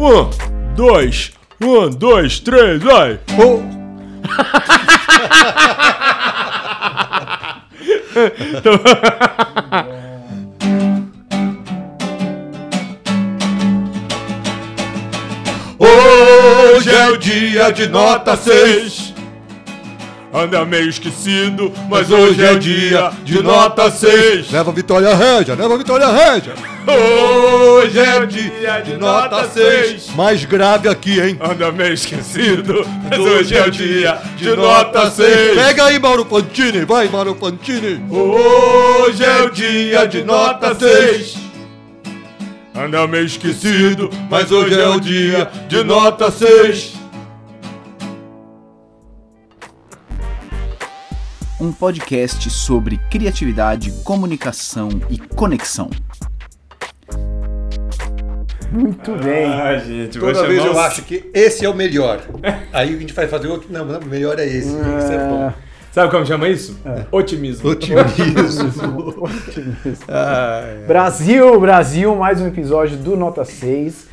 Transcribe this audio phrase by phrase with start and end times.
[0.00, 0.30] Um,
[0.76, 3.18] dois, um, dois, três, vai!
[3.36, 3.58] Oh.
[15.80, 18.97] Hoje é o dia de nota 6.
[20.32, 24.50] Anda meio esquecido, mas hoje é o dia de nota 6.
[24.50, 26.52] Leva Vitória Régia, leva Vitória Régia.
[26.86, 30.10] Hoje é o dia de nota 6.
[30.14, 31.38] Mais grave aqui, hein?
[31.40, 35.56] Anda meio esquecido, mas hoje é o dia de nota 6.
[35.56, 36.84] Pega aí, Mauro Fantini.
[36.84, 37.98] Vai, Mauro Fantini.
[38.10, 41.36] Hoje é o dia de nota 6.
[42.76, 46.97] Anda meio esquecido, mas hoje é o dia de nota 6.
[51.60, 55.90] Um podcast sobre criatividade, comunicação e conexão.
[58.70, 59.46] Muito bem.
[59.46, 62.20] Ah, gente, Toda vez eu acho que esse é o melhor.
[62.72, 63.72] Aí a gente vai fazer outro.
[63.72, 64.68] Não, não, o melhor é esse.
[64.68, 65.52] Isso é bom.
[65.90, 66.78] Sabe como chama isso?
[67.10, 67.70] Otimismo.
[67.70, 69.28] Otimismo.
[70.86, 74.06] Brasil, Brasil, mais um episódio do Nota 6.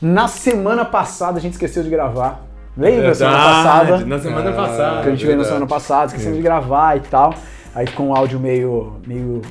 [0.00, 2.51] Na semana passada a gente esqueceu de gravar.
[2.76, 3.98] Lembra semana passada?
[4.06, 5.02] Na semana Ah, passada.
[5.02, 5.48] Que a gente veio na verdade.
[5.48, 7.34] semana passada, esquecemos de gravar e tal.
[7.74, 8.94] Aí ficou um áudio meio.
[9.06, 9.42] meio.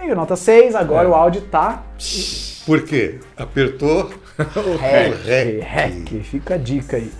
[0.00, 1.82] meio nota 6, agora o áudio tá.
[2.66, 3.18] Por quê?
[3.36, 4.10] Apertou.
[4.80, 5.60] Rec, rec.
[5.64, 6.22] rec.
[6.22, 7.10] Fica a dica aí.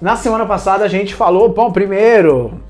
[0.00, 2.60] Na semana passada a gente falou, bom, primeiro,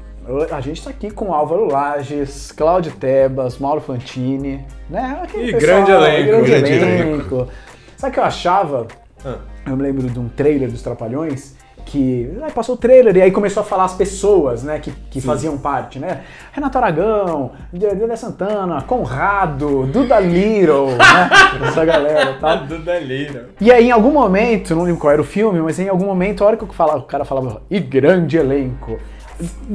[0.52, 5.20] a gente tá aqui com Álvaro Lages, Cláudio Tebas, Mauro Fantini, né?
[5.22, 7.48] Aquele Ih, grande elenco, grande, grande elenco.
[7.96, 8.86] Sabe o que eu achava?
[9.24, 9.36] Ah.
[9.66, 11.55] Eu me lembro de um trailer dos Trapalhões
[11.86, 15.20] que aí passou o trailer e aí começou a falar as pessoas, né, que, que
[15.20, 16.22] faziam parte, né?
[16.52, 21.30] Renato Aragão, Dedé Santana, Conrado, Duda Little, né?
[21.68, 22.66] Essa galera e tal.
[22.66, 23.46] Do Delírio.
[23.60, 26.42] E aí, em algum momento, não lembro qual era o filme, mas em algum momento,
[26.42, 28.98] a hora que eu falava, o cara falava, e grande elenco,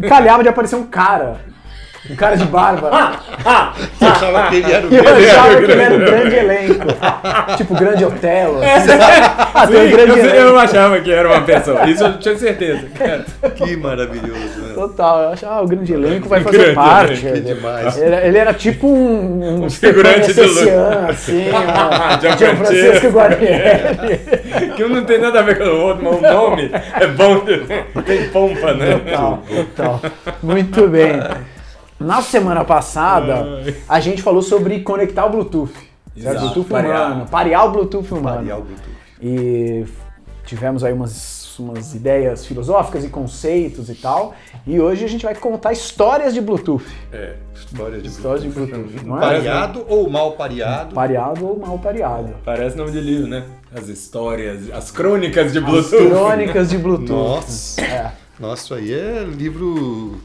[0.08, 1.40] calhava de aparecer um cara.
[2.10, 2.90] Um cara de barba.
[3.94, 5.30] Você achava que ele era o eu grande.
[5.30, 6.86] achava que ele era um grande elenco.
[7.58, 8.62] tipo, grande Otelo.
[8.64, 8.92] assim?
[9.54, 10.58] Ah, tem um grande eu, eu elenco.
[10.58, 11.90] achava que era uma pessoa.
[11.90, 12.88] Isso eu tinha certeza.
[12.98, 13.26] Cara.
[13.56, 14.74] Que maravilhoso, né?
[14.74, 17.22] Total, eu achava, ah, o grande elenco vai fazer Grande parte.
[17.22, 17.98] Que demais.
[17.98, 22.38] Ele, ele era tipo um, um, figurante de Stefano assim, um Gianfrancesco.
[22.38, 24.22] Gianfrancesco Guarnieri.
[24.76, 27.42] Que um não tem nada a ver com o outro, mas o nome é bom.
[28.06, 29.00] Tem pompa, né?
[29.00, 29.44] Total,
[29.76, 30.02] total.
[30.42, 31.20] Muito bem.
[32.06, 33.46] Na semana passada,
[33.88, 35.72] a gente falou sobre conectar o Bluetooth.
[35.72, 36.18] Certo?
[36.18, 37.06] Exato, Bluetooth parear.
[37.12, 38.38] humano, parear o Bluetooth humano.
[38.38, 38.92] Variar o Bluetooth.
[39.22, 39.86] E
[40.46, 44.34] tivemos aí umas, umas ideias filosóficas e conceitos e tal.
[44.68, 46.84] E hoje a gente vai contar histórias de Bluetooth.
[47.14, 47.36] É.
[47.56, 49.22] História de Histórias de Bluetooth, não é?
[49.22, 50.94] Pareado ou mal pareado?
[50.94, 52.34] Pareado ou mal pareado.
[52.44, 53.46] Parece nome de livro, né?
[53.74, 56.10] As histórias, as crônicas de As Bluetooth.
[56.10, 57.12] crônicas de Bluetooth.
[57.12, 57.82] Nossa.
[57.82, 58.12] É.
[58.40, 60.20] Nossa, isso aí é livro.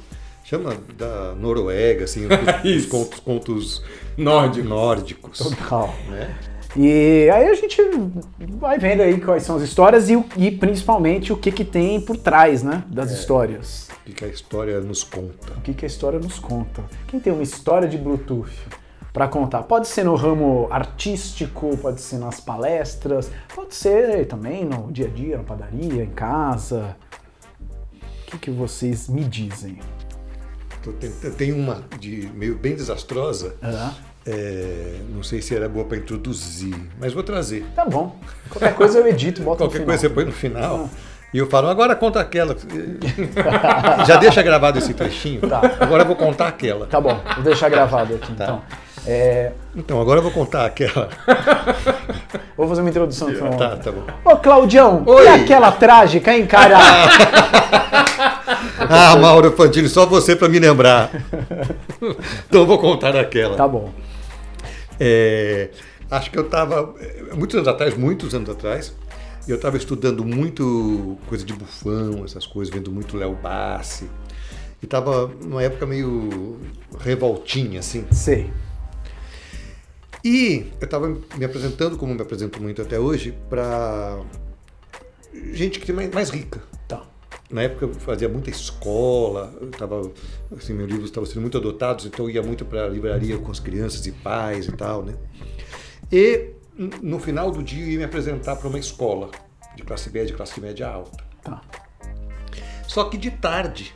[0.49, 3.83] Chama da Noruega, assim, os, contos, contos
[4.17, 4.69] Nórdico.
[4.69, 5.39] nórdicos.
[5.39, 5.93] Total.
[6.09, 6.37] Né?
[6.77, 7.83] E aí a gente
[8.51, 12.17] vai vendo aí quais são as histórias e, e principalmente o que, que tem por
[12.17, 13.89] trás, né, das histórias.
[14.07, 15.53] O que a história nos conta.
[15.55, 16.85] O que, que a história nos conta.
[17.09, 18.53] Quem tem uma história de Bluetooth
[19.13, 19.65] para contar?
[19.65, 25.11] Pode ser no ramo artístico, pode ser nas palestras, pode ser também no dia a
[25.11, 26.97] dia, na padaria, em casa.
[28.23, 29.81] O que, que vocês me dizem?
[31.37, 33.55] Tenho uma de meio bem desastrosa.
[33.63, 33.93] Ah,
[34.27, 37.65] É, não sei se era boa para introduzir, mas vou trazer.
[37.77, 38.17] tá bom.
[38.51, 40.15] Qualquer coisa eu edito, boto Qualquer no coisa você final.
[40.17, 40.91] põe no final.
[41.35, 42.57] E eu falo, agora conta aquela.
[44.07, 45.43] Já deixa gravado esse trechinho.
[45.49, 45.61] Tá.
[45.81, 46.87] Agora eu vou contar aquela.
[46.87, 48.45] Tá bom, vou deixar gravado aqui Tá.
[48.45, 48.63] então.
[49.07, 51.09] É, Então, agora eu vou contar aquela.
[52.57, 53.51] vou fazer uma introdução então.
[53.57, 54.05] Tá, tá bom.
[54.25, 55.25] Ô, Claudião, Oi.
[55.25, 56.77] e aquela trágica, hein, cara?
[58.79, 61.11] Ah, Mauro Fantini, só você para me lembrar.
[62.47, 63.57] Então eu vou contar aquela.
[63.57, 63.93] tá bom.
[64.99, 65.71] É,
[66.11, 66.95] acho que eu estava,
[67.35, 68.95] muitos anos atrás, muitos anos atrás,
[69.47, 74.09] eu estava estudando muito coisa de bufão, essas coisas, vendo muito Léo Bassi.
[74.83, 76.59] E estava numa época meio
[76.99, 78.05] revoltinha, assim.
[78.11, 78.51] Sei.
[80.25, 84.19] E eu estava me apresentando, como me apresento muito até hoje, para
[85.53, 86.61] gente que tem mais, mais rica.
[87.51, 90.11] Na época eu fazia muita escola, eu tava,
[90.57, 93.53] assim, meus livros estavam sendo muito adotados, então eu ia muito para a livraria com
[93.53, 95.15] as crianças e pais e tal, né?
[96.11, 96.51] E
[97.01, 99.31] no final do dia eu ia me apresentar para uma escola
[99.77, 101.25] de classe média, classe média alta.
[101.43, 101.61] Tá.
[102.87, 103.95] Só que de tarde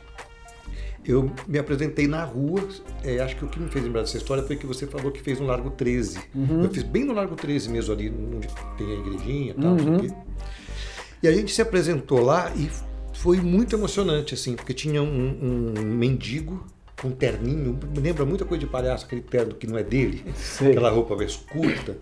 [1.05, 2.67] eu me apresentei na rua.
[3.03, 5.21] É, acho que o que me fez lembrar dessa história foi que você falou que
[5.21, 6.19] fez no Largo 13.
[6.63, 8.47] Eu fiz bem no Largo 13 mesmo, ali onde
[8.77, 9.75] tem a igrejinha e tal.
[9.99, 10.13] quê.
[11.23, 12.69] E a gente se apresentou lá e
[13.21, 16.65] foi muito emocionante, assim, porque tinha um, um mendigo
[16.99, 20.25] com um terninho, me lembra muita coisa de palhaço, aquele terno que não é dele,
[20.35, 20.71] Sei.
[20.71, 21.97] aquela roupa mais curta.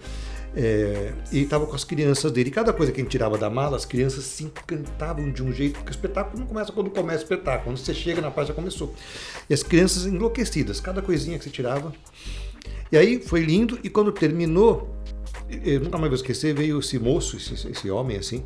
[0.55, 2.49] É, e estava com as crianças dele.
[2.49, 5.51] E cada coisa que a gente tirava da mala, as crianças se encantavam de um
[5.51, 8.47] jeito, porque o espetáculo não começa quando começa o espetáculo, quando você chega na parte
[8.47, 8.95] já começou.
[9.49, 11.93] E as crianças enlouquecidas, cada coisinha que você tirava.
[12.89, 14.89] E aí foi lindo, e quando terminou,
[15.49, 18.45] eu nunca mais vou esquecer, veio esse moço, esse, esse homem assim,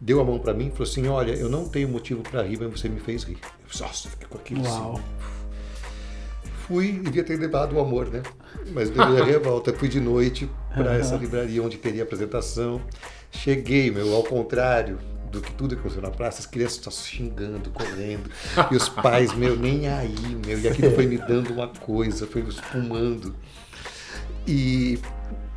[0.00, 2.58] deu a mão para mim e falou assim: Olha, eu não tenho motivo para rir,
[2.60, 3.38] mas você me fez rir.
[3.42, 4.92] Eu Nossa, fiquei com aquilo Uau.
[4.94, 5.02] assim.
[6.66, 8.22] Fui devia ter levado o amor, né?
[8.72, 9.72] Mas deu a revolta.
[9.72, 12.80] Fui de noite para essa livraria onde teria apresentação.
[13.30, 14.98] Cheguei, meu, ao contrário
[15.30, 18.30] do que tudo que aconteceu na praça, as crianças estavam xingando, correndo,
[18.70, 22.42] e os pais, meu, nem aí, meu, e aquilo foi me dando uma coisa, foi
[22.42, 23.34] me espumando.
[24.46, 24.98] E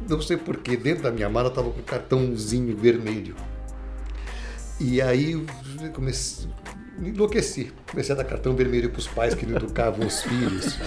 [0.09, 3.35] não sei porquê, dentro da minha mala estava com um cartãozinho vermelho.
[4.83, 5.45] E aí
[5.93, 6.49] comecei,
[6.97, 7.71] me enlouqueci.
[7.89, 10.79] Comecei a dar cartão vermelho para os pais que não educavam os filhos.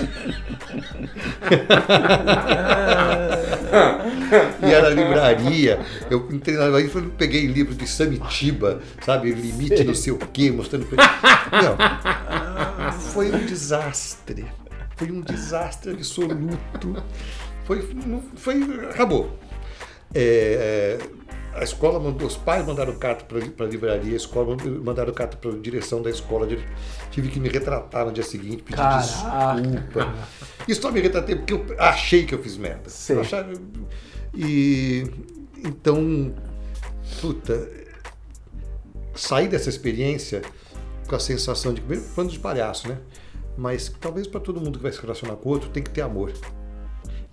[4.60, 5.78] e era livraria.
[6.10, 9.32] Eu entrei na livraria e peguei livro de Samitiba, sabe?
[9.32, 11.12] Limite não sei o quê, mostrando pra ele.
[11.64, 11.76] Não,
[12.92, 14.44] foi um desastre.
[14.96, 17.00] Foi um desastre absoluto.
[17.64, 17.88] Foi,
[18.34, 19.38] foi, acabou.
[20.12, 21.24] É, é,
[21.54, 25.50] a escola mandou, os pais mandaram carta para a livraria, a escola mandaram carta para
[25.50, 26.46] a direção da escola.
[27.10, 29.60] Tive que me retratar no dia seguinte, pedir Caraca.
[29.60, 30.14] desculpa.
[30.66, 32.90] Isso só me retratei porque eu achei que eu fiz merda.
[33.20, 33.52] Achava-
[34.34, 35.04] e
[35.64, 36.34] então,
[37.20, 37.68] puta,
[39.14, 40.42] saí dessa experiência
[41.06, 42.98] com a sensação de primeiro plano de palhaço, né?
[43.56, 46.00] Mas talvez para todo mundo que vai se relacionar com o outro tem que ter
[46.00, 46.32] amor.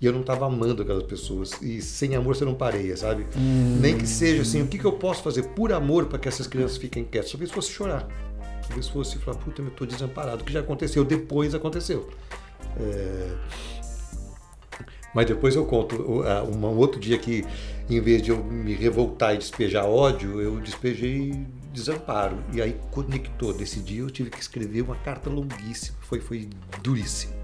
[0.02, 1.52] E eu não estava amando aquelas pessoas.
[1.62, 3.24] E sem amor você não pareia, sabe?
[3.80, 6.48] Nem que seja assim, o que, que eu posso fazer por amor para que essas
[6.48, 7.30] crianças fiquem quietas?
[7.30, 8.08] Talvez fosse chorar.
[8.66, 10.42] Talvez fosse falar, puta, eu estou desamparado.
[10.42, 12.10] O que já aconteceu, depois aconteceu.
[12.80, 13.32] É,
[15.14, 17.44] Mas depois eu conto um outro dia que,
[17.88, 22.38] em vez de eu me revoltar e despejar ódio, eu despejei desamparo.
[22.52, 23.52] E aí conectou.
[23.52, 25.96] Desse dia eu tive que escrever uma carta longuíssima.
[26.00, 26.48] Foi, foi
[26.82, 27.41] duríssimo.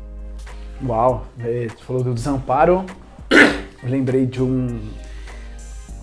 [0.87, 2.85] Uau, é, tu falou do desamparo.
[3.31, 4.79] Eu lembrei de um.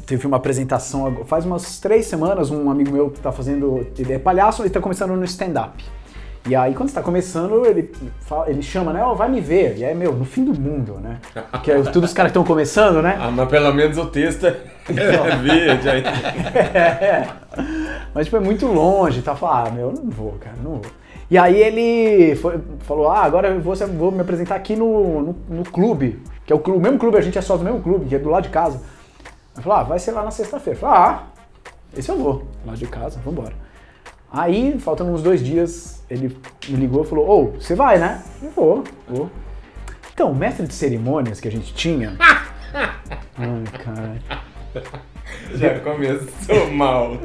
[0.06, 2.52] Teve uma apresentação faz umas três semanas.
[2.52, 3.88] Um amigo meu tá fazendo.
[3.98, 5.84] Ele é palhaço, ele tá começando no stand-up.
[6.48, 7.92] E aí, quando você tá começando, ele,
[8.22, 9.02] fala- ele chama, né?
[9.04, 9.78] Ó, vai me ver.
[9.80, 11.18] E aí, meu, no fim do mundo, né?
[11.50, 13.18] Porque é todos os caras que estão começando, né?
[13.20, 14.56] Ah, mas pelo menos o texto é
[14.88, 15.90] é verde.
[15.90, 16.04] Aí.
[16.06, 17.28] É.
[18.14, 19.36] Mas, tipo, é muito longe, tá?
[19.36, 20.86] Fala, ah, meu, eu não vou, cara, não vou.
[21.30, 25.36] E aí ele foi- falou, ah, agora eu vou, vou me apresentar aqui no, no,
[25.50, 27.82] no clube, que é o, clube, o mesmo clube, a gente é sócio do mesmo
[27.82, 28.82] clube, que é do lado de casa.
[29.56, 30.80] Ele falou, ah, vai ser lá na sexta-feira.
[30.80, 31.24] Falei, ah,
[31.98, 33.54] esse eu vou, lá de casa, vambora.
[34.32, 36.36] Aí, faltando uns dois dias, ele
[36.68, 38.22] me ligou e falou, ô, você vai, né?
[38.44, 39.30] Eu vou, vou.
[40.14, 42.18] Então, o mestre de cerimônias que a gente tinha...
[43.38, 44.96] Ai, cara...
[45.56, 47.18] Já começou mal.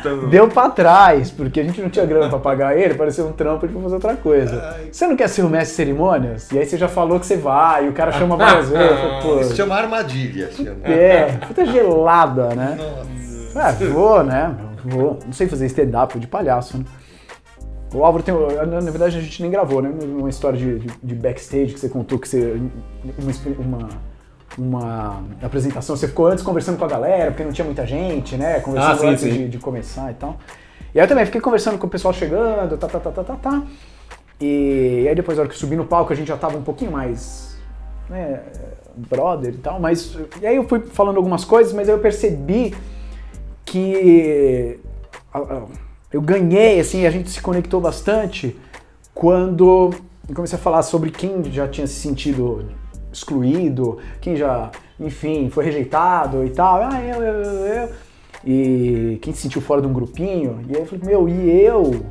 [0.00, 3.32] Então, Deu pra trás, porque a gente não tinha grana pra pagar ele, parecia um
[3.32, 4.76] trampo de fazer outra coisa.
[4.90, 6.50] Você não quer ser o mestre de cerimônias?
[6.50, 8.90] E aí você já falou que você vai, e o cara chama várias vezes.
[8.90, 10.50] eu falei, Isso chama armadilha.
[10.52, 10.70] Chama.
[10.84, 12.76] é, puta gelada, né?
[13.54, 14.54] Ah, vou, né?
[14.84, 15.18] Vou.
[15.26, 16.84] Não sei fazer stand-up de palhaço, né?
[17.92, 18.32] O Álvaro tem.
[18.34, 19.90] Na na verdade, a gente nem gravou, né?
[20.02, 22.56] Uma história de, de- de backstage que você contou que você.
[23.58, 23.88] Uma, uma,
[24.58, 28.60] uma apresentação, você ficou antes conversando com a galera, porque não tinha muita gente, né?
[28.60, 29.30] Conversando Ah, sim, antes sim.
[29.30, 30.36] De, de começar e tal.
[30.94, 33.36] E aí eu também fiquei conversando com o pessoal chegando, tá, tá, tá, tá, tá,
[33.36, 33.62] tá.
[34.40, 36.62] E aí depois, na hora que eu subi no palco, a gente já tava um
[36.62, 37.56] pouquinho mais.
[38.08, 38.40] né?
[38.96, 40.16] Brother e tal, mas.
[40.42, 42.74] E aí eu fui falando algumas coisas, mas aí eu percebi
[43.64, 44.80] que
[46.12, 48.58] eu ganhei, assim, a gente se conectou bastante
[49.14, 49.90] quando
[50.28, 52.64] eu comecei a falar sobre quem já tinha se sentido
[53.12, 56.82] excluído, quem já, enfim, foi rejeitado e tal.
[56.82, 57.88] Ah, eu, eu, eu.
[58.44, 60.64] E quem se sentiu fora de um grupinho.
[60.68, 62.04] E aí eu falei, meu, e eu?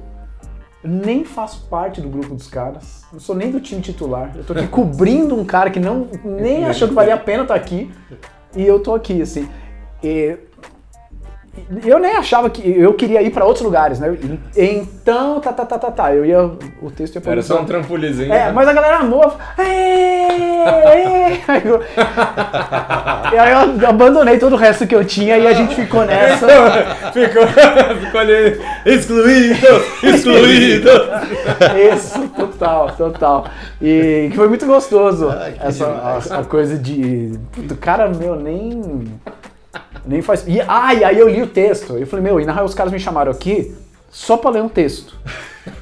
[0.81, 3.03] Nem faço parte do grupo dos caras.
[3.11, 4.31] Não sou nem do time titular.
[4.35, 7.55] Eu tô aqui cobrindo um cara que não nem achou que valia a pena estar
[7.55, 7.91] aqui.
[8.55, 9.47] E eu tô aqui, assim.
[10.03, 10.37] E,
[11.85, 14.17] eu nem achava que eu queria ir pra outros lugares, né?
[14.55, 16.13] Então, tá, tá, tá, tá, tá.
[16.13, 16.43] Eu ia.
[16.81, 18.31] O texto ia Era só um trampolizinho.
[18.33, 18.51] É, né?
[18.51, 19.35] mas a galera amou.
[23.31, 26.47] E aí eu abandonei todo o resto que eu tinha e a gente ficou nessa.
[27.13, 29.67] ficou, ficou ali, excluído,
[30.03, 30.89] excluído.
[31.93, 33.45] Isso, total, total.
[33.81, 35.29] E que foi muito gostoso.
[35.29, 37.39] Ai, que essa a, a coisa de.
[37.51, 39.05] Puto, cara, meu, nem.
[40.05, 40.47] Nem faz.
[40.47, 41.97] E, ah, e aí eu li o texto.
[41.97, 43.75] Eu falei, meu, e na real os caras me chamaram aqui
[44.09, 45.17] só pra ler um texto.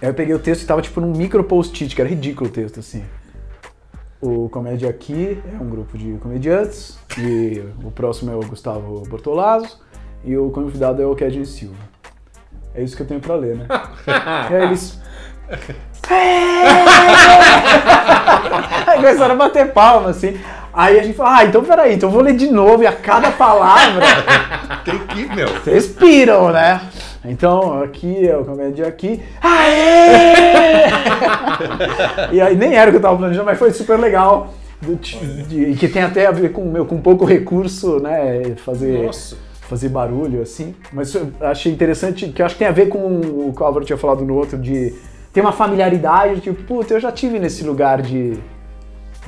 [0.00, 2.52] aí eu peguei o texto e tava tipo num micro post-it, que era ridículo o
[2.52, 3.04] texto, assim.
[4.20, 6.98] O Comédia Aqui é um grupo de comediantes.
[7.18, 9.80] E o próximo é o Gustavo Bortolazzo.
[10.22, 11.74] E o convidado é o Kedin Silva.
[12.74, 13.66] É isso que eu tenho pra ler, né?
[14.50, 15.00] e aí eles.
[18.86, 20.38] Aí começaram a bater palma, assim.
[20.72, 22.92] Aí a gente falou, ah, então peraí, então eu vou ler de novo e a
[22.92, 24.04] cada palavra
[24.84, 25.48] Tem que, meu.
[25.48, 26.80] vocês piram, né?
[27.24, 29.22] Então, aqui é o comédia aqui.
[29.42, 30.86] Aê!
[32.32, 34.54] e aí nem era o que eu tava planejando, mas foi super legal.
[34.82, 38.54] De- que tem até a ver com, meu, com pouco recurso, né?
[38.64, 39.36] Fazer, Nossa.
[39.68, 40.74] fazer barulho, assim.
[40.90, 43.66] Mas eu achei interessante, que eu acho que tem a ver com o que o
[43.66, 44.94] Álvaro tinha falado no outro, de
[45.34, 48.38] ter uma familiaridade, tipo, puta, eu já tive nesse lugar de.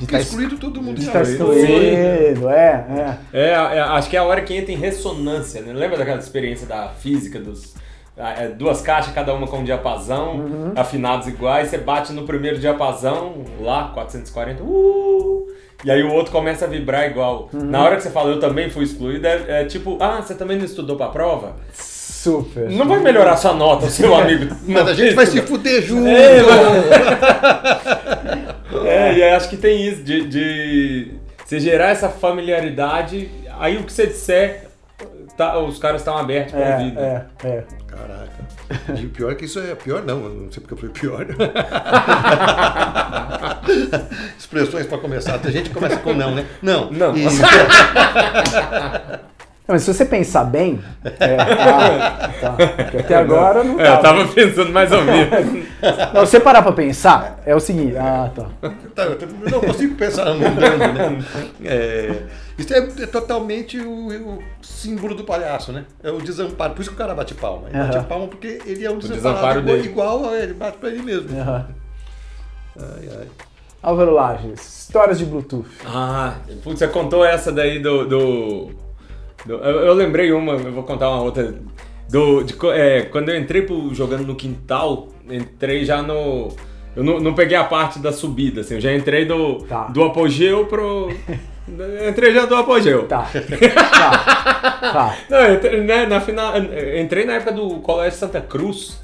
[0.02, 0.98] Estar excluído todo mundo.
[0.98, 1.22] de sabe?
[1.30, 3.18] estar excluído, é, é.
[3.32, 5.72] É, é, acho que é a hora que entra em ressonância, né?
[5.72, 7.74] Lembra daquela experiência da física dos
[8.18, 10.72] ah, é, duas caixas, cada uma com um diapasão, Uhum.
[10.76, 15.46] afinados iguais, você bate no primeiro diapasão, lá, 440, uh,
[15.84, 17.48] e aí o outro começa a vibrar igual.
[17.52, 17.64] Uhum.
[17.64, 20.58] Na hora que você fala, eu também fui excluído, é, é tipo, ah, você também
[20.58, 21.56] não estudou pra prova?
[21.72, 22.70] Super.
[22.70, 24.54] Não vai melhorar sua nota, seu amigo.
[24.68, 26.06] Mas a gente vai se fuder junto.
[26.06, 26.42] É, É,
[29.22, 31.12] e aí acho que tem isso, de, de
[31.44, 34.66] você gerar essa familiaridade, aí o que você disser,
[35.36, 36.98] tá, os caras estão abertos para ouvir.
[36.98, 37.64] É, é, é.
[37.86, 38.32] Caraca.
[39.00, 40.24] E pior que isso é pior, não.
[40.24, 41.24] Eu não sei porque eu falei pior.
[44.36, 45.38] Expressões pra começar.
[45.44, 46.44] A gente começa com não, né?
[46.60, 46.90] Não.
[46.90, 47.16] Não.
[47.16, 47.28] E-
[49.66, 50.80] Não, mas se você pensar bem,
[51.20, 54.02] é, ah, tá, porque até agora não É, eu tava.
[54.02, 55.62] tava pensando mais ou menos.
[56.14, 58.46] Não, se você parar pra pensar, é o seguinte, ah, tá.
[58.94, 59.18] Tá, eu
[59.50, 61.24] não consigo pensar no mudando, né?
[61.64, 62.22] É,
[62.58, 65.84] isso é, é totalmente o, o símbolo do palhaço, né?
[66.02, 66.74] É o desamparo.
[66.74, 67.68] Por isso que o cara bate palma.
[67.68, 68.04] Ele bate Aham.
[68.06, 69.88] palma porque ele é um desamparo desamparado igual, dele.
[69.88, 71.40] igual a ele, bate pra ele mesmo.
[71.40, 71.66] Aham.
[72.78, 73.26] Ai, ai.
[73.82, 75.66] Álvaro Lages, histórias de Bluetooth.
[75.84, 78.70] Ah, putz, você contou essa daí do, do-
[79.48, 81.54] eu, eu lembrei uma, eu vou contar uma outra.
[82.08, 86.48] Do, de é, quando eu entrei pro, jogando no quintal, entrei já no.
[86.94, 89.84] Eu não, não peguei a parte da subida, assim, eu já entrei do, Tá.
[89.84, 91.08] do apogeu pro.
[92.08, 93.06] entrei já do apogeu.
[93.06, 93.26] Tá.
[93.90, 94.52] Tá.
[94.82, 95.16] Tá.
[95.30, 96.52] Não, entrei, né, na final,
[97.00, 99.00] entrei na época do Colégio Santa Cruz,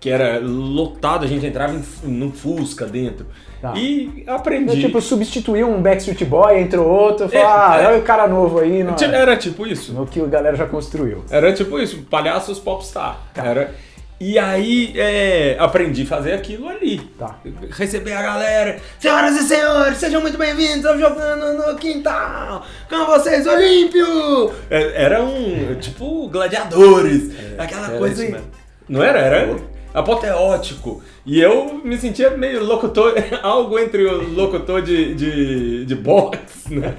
[0.00, 3.26] que era lotado, a gente entrava em, num Fusca dentro.
[3.60, 3.74] Tá.
[3.76, 4.80] E Eu, aprendi.
[4.80, 7.86] tipo, substituiu um Backstreet Boy, entrou outro, falou, É, ah, é.
[7.88, 9.92] olha o cara novo aí no, Tipo, Era tipo isso.
[9.92, 11.22] no que a galera já construiu.
[11.30, 13.18] Era tipo isso, palhaços popstar.
[13.34, 13.44] Tá.
[13.44, 13.74] Era...
[14.18, 16.98] E aí é, aprendi a fazer aquilo ali.
[17.18, 17.38] Tá.
[17.70, 18.78] Receber a galera.
[18.98, 20.76] Senhoras e senhores, sejam muito bem-vindos.
[20.76, 22.62] Estamos jogando no quintal.
[22.88, 24.52] Com vocês, Olímpio.
[24.70, 27.30] É, Era um, tipo, gladiadores.
[27.58, 28.22] aquela era coisa.
[28.22, 28.46] isso mesmo.
[28.88, 29.18] Não era?
[29.20, 29.56] Era
[29.92, 31.02] apoteótico.
[31.26, 36.94] E eu me sentia meio locutor, algo entre o locutor de, de, de boxe, né?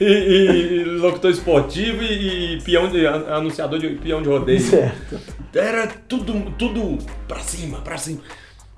[0.00, 4.60] E, e locutor esportivo e, e peão de, anunciador de peão de rodeio.
[4.60, 5.20] Certo.
[5.54, 8.20] Era tudo, tudo pra cima, pra cima.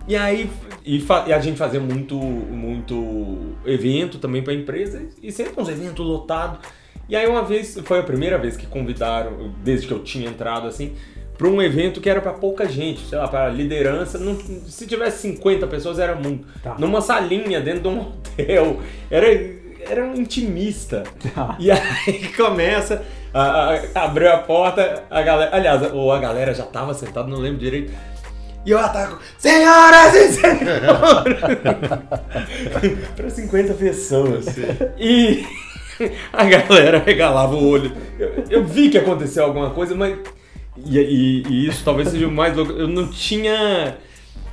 [0.07, 0.51] E aí,
[0.85, 6.05] e, e a gente fazia muito, muito evento também pra empresa, e sempre uns eventos
[6.05, 6.59] lotados.
[7.09, 10.67] E aí uma vez, foi a primeira vez que convidaram, desde que eu tinha entrado
[10.67, 10.95] assim,
[11.37, 14.19] pra um evento que era pra pouca gente, sei lá, pra liderança.
[14.19, 16.47] Não- se tivesse 50 pessoas era muito.
[16.63, 16.77] Tá.
[16.79, 18.01] Numa salinha dentro de um
[18.39, 18.81] hotel.
[19.11, 19.27] Era,
[19.89, 21.03] era um intimista.
[21.35, 21.57] Tá.
[21.59, 25.55] E aí começa, a, a- abriu a porta, a galera.
[25.55, 27.93] Aliás, ou a galera já tava sentada, não lembro direito.
[28.67, 31.41] E eu ataco, senhoras e senhores!
[33.15, 34.47] para 50 pessoas.
[34.99, 35.45] E
[36.33, 37.93] a galera regalava o olho.
[38.19, 40.17] Eu, eu vi que aconteceu alguma coisa, mas.
[40.77, 42.73] E, e- e isso talvez seja o mais louco.
[42.73, 43.97] Eu não tinha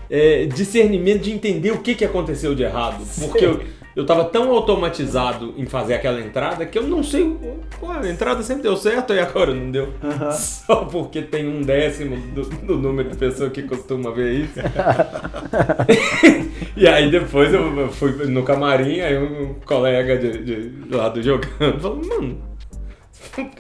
[0.10, 3.04] é, discernimento de entender o que, que aconteceu de errado.
[3.20, 3.62] Porque eu,
[3.96, 7.36] eu tava tão automatizado em fazer aquela entrada que eu não sei.
[7.80, 9.94] Pô, a entrada sempre deu certo e agora não deu.
[10.32, 14.60] Só porque tem um décimo do, do número de pessoas que costuma ver isso.
[16.78, 21.80] e aí depois eu fui no camarim, aí um colega de, de lá do jogando
[21.80, 22.38] falou, mano,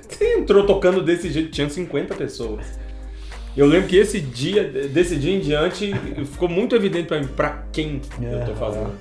[0.10, 2.80] Você entrou tocando desse jeito, tinha 50 pessoas.
[3.56, 5.94] Eu lembro que esse dia, desse dia em diante,
[6.26, 8.92] ficou muito evidente pra mim pra quem eu tô fazendo.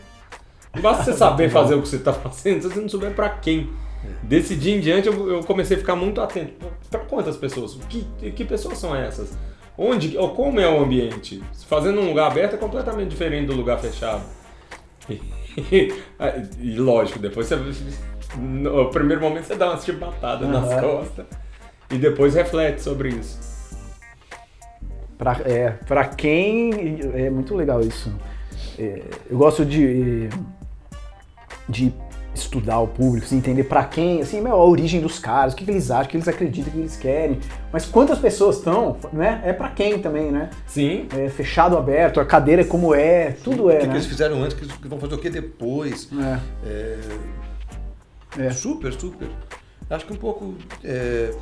[0.74, 3.28] Não basta você saber fazer o que você tá fazendo, se você não souber pra
[3.28, 3.70] quem.
[4.22, 6.52] Desse dia em diante eu, eu comecei a ficar muito atento.
[6.90, 7.78] Pra quantas pessoas?
[7.88, 9.36] Que, que pessoas são essas?
[9.76, 11.42] Onde, ou como é o ambiente?
[11.68, 14.22] Fazendo um lugar aberto é completamente diferente do lugar fechado.
[15.72, 15.92] E,
[16.60, 17.56] e lógico, depois você.
[18.36, 20.80] No primeiro momento você dá umas chibatadas nas Aham.
[20.80, 21.26] costas.
[21.90, 23.38] E depois reflete sobre isso.
[25.18, 27.00] Pra, é, pra quem.
[27.14, 28.12] É muito legal isso.
[28.78, 30.28] É, eu gosto de.
[31.68, 31.92] de
[32.32, 35.64] estudar o público, assim, entender pra quem, assim, meu, a origem dos caras, o que,
[35.64, 37.40] que eles acham, o que eles acreditam, o que eles querem.
[37.72, 39.42] Mas quantas pessoas estão, né?
[39.44, 40.48] É pra quem também, né?
[40.66, 43.94] Sim, É fechado, aberto, a cadeira é como é, tudo é, o que, que né?
[43.94, 46.08] eles fizeram antes, que eles vão fazer o que depois.
[46.18, 46.38] É.
[46.64, 46.98] É,
[48.38, 48.50] É.
[48.50, 49.28] Super, super.
[49.88, 50.54] Acho que um pouco.
[50.84, 51.34] É,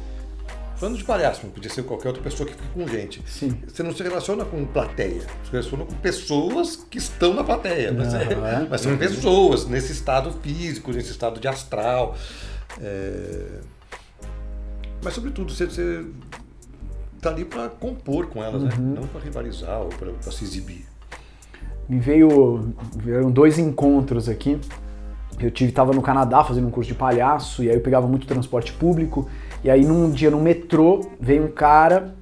[0.77, 3.23] falando de palhaço, não podia ser qualquer outra pessoa que fica com gente.
[3.27, 3.61] Sim.
[3.67, 7.93] Você não se relaciona com plateia, você se relaciona com pessoas que estão na plateia.
[7.93, 8.67] Mas, é- é.
[8.71, 12.17] mas são pessoas nesse estado físico, nesse estado de astral.
[12.81, 13.61] É,
[15.03, 16.05] Mas, sobretudo, você, você
[17.21, 18.71] tá ali para compor com elas, né?
[18.79, 20.87] não para rivalizar ou para se exibir.
[21.89, 22.75] Me veio.
[22.97, 24.59] Vieram dois encontros aqui.
[25.41, 28.27] Eu tive, tava no Canadá fazendo um curso de palhaço, e aí eu pegava muito
[28.27, 29.29] transporte público.
[29.63, 32.15] E aí num dia no metrô veio um cara,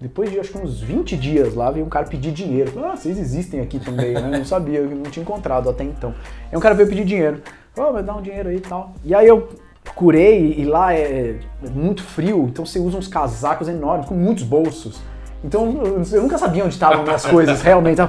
[0.00, 2.70] depois de acho que uns 20 dias lá, veio um cara pedir dinheiro.
[2.70, 4.28] Falei, ah, vocês existem aqui também, né?
[4.32, 6.14] Eu não sabia, eu não tinha encontrado até então.
[6.50, 7.40] Aí um cara veio pedir dinheiro.
[7.74, 8.92] Falei, oh, vai dar um dinheiro aí e tal.
[9.04, 9.48] E aí eu
[9.82, 14.44] procurei, e lá é, é muito frio, então você usa uns casacos enormes, com muitos
[14.44, 15.00] bolsos.
[15.44, 18.00] Então eu eu nunca sabia onde estavam minhas coisas, realmente.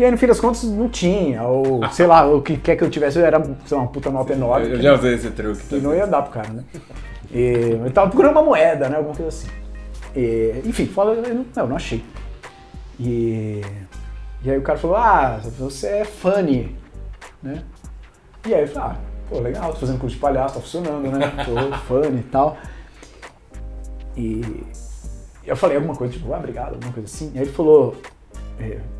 [0.00, 1.42] E aí, no fim das contas, não tinha.
[1.42, 4.32] Ou, sei lá, o que quer que eu tivesse era sei lá, uma puta nota
[4.32, 4.70] enorme.
[4.70, 5.62] eu já usei esse truque.
[5.76, 6.64] e não ia dar pro cara, né?
[7.30, 8.96] E, eu tava procurando uma moeda, né?
[8.96, 9.48] Alguma coisa assim.
[10.16, 12.02] E, enfim, fala, eu não, não, não achei.
[12.98, 13.60] E,
[14.42, 16.74] e aí o cara falou, ah, você é funny,
[17.42, 17.62] né?
[18.46, 18.96] E aí eu falei, ah,
[19.28, 21.30] pô, legal, tô fazendo curso de palhaço, tá funcionando, né?
[21.44, 22.56] Tô funny e tal.
[24.16, 24.64] E
[25.44, 27.32] eu falei alguma coisa, tipo, ah, obrigado, alguma coisa assim.
[27.34, 27.94] E aí ele falou,
[28.58, 28.99] é, eu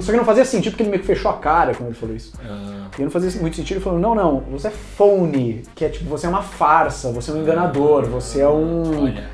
[0.00, 2.14] só que não fazia sentido porque ele meio que fechou a cara quando ele falou
[2.16, 2.32] isso.
[2.44, 5.88] Ah, E não fazia muito sentido, ele falou, não, não, você é phony, que é
[5.88, 9.28] tipo, você é uma farsa, você é um enganador, você é um, olha.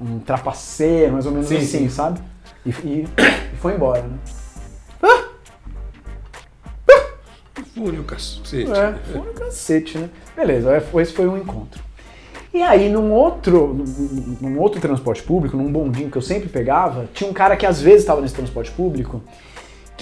[0.00, 1.88] um trapaceiro, mais ou menos Sim, assim, sim.
[1.88, 2.20] sabe?
[2.64, 3.08] E, e-
[3.52, 4.18] e foi embora, né?
[7.74, 8.70] Fúrio, cacete.
[8.70, 10.08] É, foi um cacete, né?
[10.36, 11.82] Beleza, é, esse foi um encontro.
[12.54, 17.08] E aí, num outro, num, num outro transporte público, num bondinho que eu sempre pegava,
[17.14, 19.22] tinha um cara que às vezes estava nesse transporte público,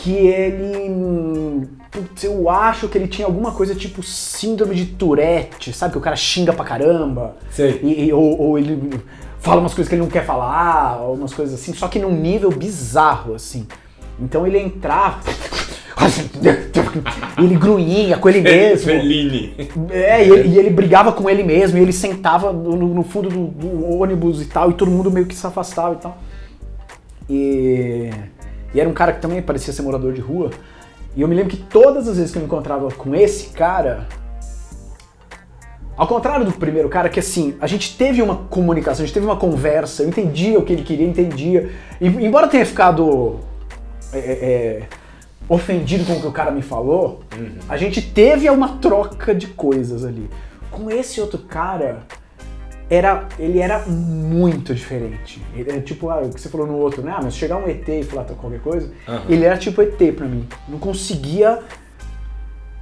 [0.03, 1.69] que ele.
[1.91, 5.93] Putz, eu acho que ele tinha alguma coisa tipo síndrome de Tourette, sabe?
[5.93, 7.37] Que o cara xinga pra caramba.
[7.51, 7.81] Sei.
[7.83, 9.01] E, e- ou, ou ele
[9.41, 12.13] fala umas coisas que ele não quer falar, ou umas coisas assim, só que num
[12.13, 13.67] nível bizarro, assim.
[14.21, 15.21] Então ele entrava.
[17.39, 18.87] e ele grunhinha com ele mesmo.
[18.87, 19.55] Fellini.
[19.91, 23.29] É, e ele, e ele brigava com ele mesmo, e ele sentava no, no fundo
[23.29, 26.19] do, do ônibus e tal, e todo mundo meio que se afastava e tal.
[27.29, 28.11] E,
[28.75, 30.51] e era um cara que também parecia ser morador de rua.
[31.17, 34.07] E eu me lembro que todas as vezes que eu me encontrava com esse cara.
[35.97, 39.27] Ao contrário do primeiro cara, que assim, a gente teve uma comunicação, a gente teve
[39.27, 41.71] uma conversa, eu entendia o que ele queria, entendia.
[42.01, 43.41] E embora eu tenha ficado
[44.13, 44.83] é, é,
[45.49, 47.21] ofendido com o que o cara me falou,
[47.69, 50.31] a gente teve uma troca de coisas ali.
[50.71, 52.05] Com esse outro cara,
[52.90, 55.40] era, ele era muito diferente.
[55.55, 57.14] Ele é tipo, ah, o que você falou no outro, né?
[57.16, 59.22] Ah, mas chegar um ET e falar qualquer coisa, Aham.
[59.29, 60.46] ele era tipo ET pra mim.
[60.68, 61.61] Não conseguia.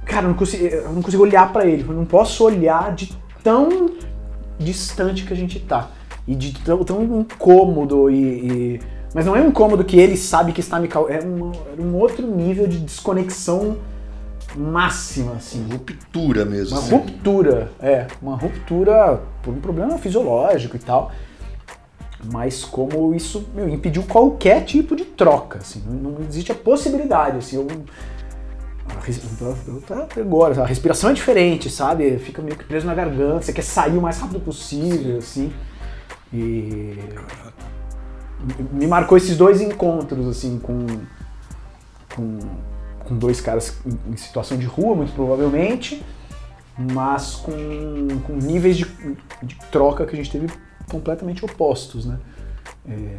[0.05, 1.85] Cara, eu não conseguia, eu não conseguia olhar pra ele.
[1.87, 3.91] Eu não posso olhar de tão
[4.57, 5.89] distante que a gente tá.
[6.27, 8.15] E de tão, tão incômodo e,
[8.75, 8.79] e-
[9.13, 11.13] Mas não é um incômodo que ele sabe que está me causando.
[11.13, 13.77] É um, era um outro nível de desconexão
[14.55, 15.67] máxima, assim.
[15.71, 16.77] Ruptura mesmo.
[16.77, 16.95] Uma assim.
[16.95, 21.11] ruptura, é, uma ruptura por um problema fisiológico e tal.
[22.31, 27.37] Mas como isso meu, impediu qualquer tipo de troca, assim, não, não existe a possibilidade,
[27.37, 27.67] assim, eu,
[30.19, 32.17] agora, a respiração é diferente, sabe?
[32.17, 35.53] Fica meio que preso na garganta, você quer sair o mais rápido possível, assim.
[36.33, 36.97] E
[38.71, 40.85] me marcou esses dois encontros, assim, com,
[42.15, 42.39] com,
[43.09, 46.01] com dois caras em, situação de rua, muito provavelmente,
[46.77, 47.51] mas com,
[48.25, 48.85] com níveis de,
[49.43, 50.47] de troca que a gente teve
[50.89, 52.17] completamente opostos, né?
[52.87, 53.17] É,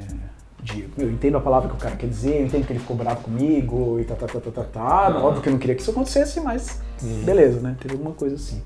[0.62, 2.96] de, eu entendo a palavra que o cara quer dizer, eu entendo que ele ficou
[2.96, 5.18] bravo comigo e tá, tá, tá, tá, tá, tá.
[5.18, 6.80] Óbvio que eu não queria que isso acontecesse, mas
[7.24, 7.76] beleza, né?
[7.80, 8.62] Teve alguma coisa assim.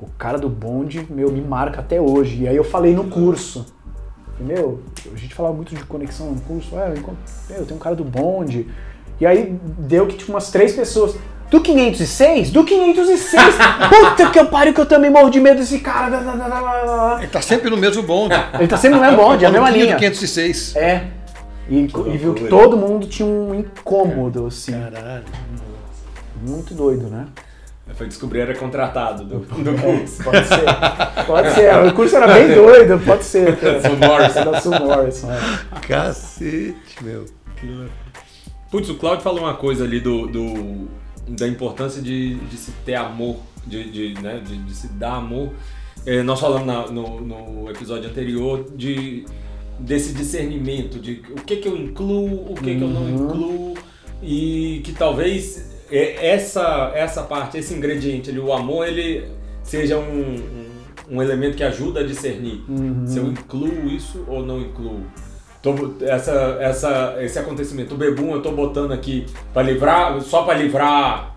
[0.00, 2.42] O cara do bonde, meu, me marca até hoje.
[2.42, 3.66] E aí eu falei no curso.
[4.38, 4.80] Meu,
[5.12, 6.78] a gente falava muito de conexão no curso.
[6.78, 7.18] É, eu, encontro-
[7.50, 8.68] meu, tem um cara do bonde.
[9.20, 11.16] E aí deu que tipo umas três pessoas.
[11.50, 12.50] Do 506?
[12.50, 13.42] Do 506!
[13.88, 16.20] Puta que eu pariu que eu também morro de medo desse cara.
[17.18, 18.34] Ele tá sempre no mesmo bonde.
[18.58, 19.94] Ele tá sempre no mesmo bonde, é a mesma linha.
[19.94, 20.76] do 506.
[20.76, 21.04] É.
[21.70, 22.48] E, e viu que loucura.
[22.50, 24.72] todo mundo tinha um incômodo, assim.
[24.72, 25.24] Caralho.
[26.42, 27.26] Muito doido, né?
[27.94, 30.22] Foi descobrir era contratado do, do curso.
[30.22, 31.24] Pode ser.
[31.26, 31.74] Pode ser.
[31.88, 33.56] O curso era bem doido, pode ser.
[33.56, 33.80] cara.
[33.80, 34.44] Sue Morrison.
[34.50, 35.80] Da Sue Morrison, é.
[35.86, 37.24] Cacete, meu.
[38.70, 40.88] Putz, o Claudio falou uma coisa ali do, do-
[41.28, 45.50] da importância de, de se ter amor, de, de, né, de, de se dar amor.
[46.06, 49.24] É, nós falamos na- no, no episódio anterior de,
[49.78, 53.74] desse discernimento, de o que, que eu incluo, o que, que eu não incluo,
[54.22, 59.24] e que talvez é, essa, essa parte, esse ingrediente ali, o amor, ele
[59.62, 60.34] seja um,
[61.10, 62.62] um, um elemento que ajuda a discernir
[63.06, 65.02] se eu incluo isso ou não incluo.
[65.62, 70.54] Tô, essa, essa, esse acontecimento, o bebum eu tô botando aqui para livrar, só para
[70.58, 71.36] livrar,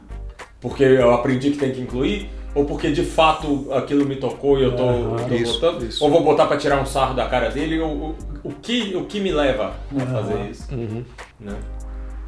[0.59, 4.63] porque eu aprendi que tem que incluir, ou porque de fato aquilo me tocou e
[4.63, 5.27] eu tô, Aham.
[5.27, 6.03] tô Isso, botando, isso.
[6.03, 9.05] ou vou botar para tirar um sarro da cara dele, ou, o, o, que, o
[9.05, 11.03] que me leva a fazer isso, Uhum.
[11.39, 11.55] né?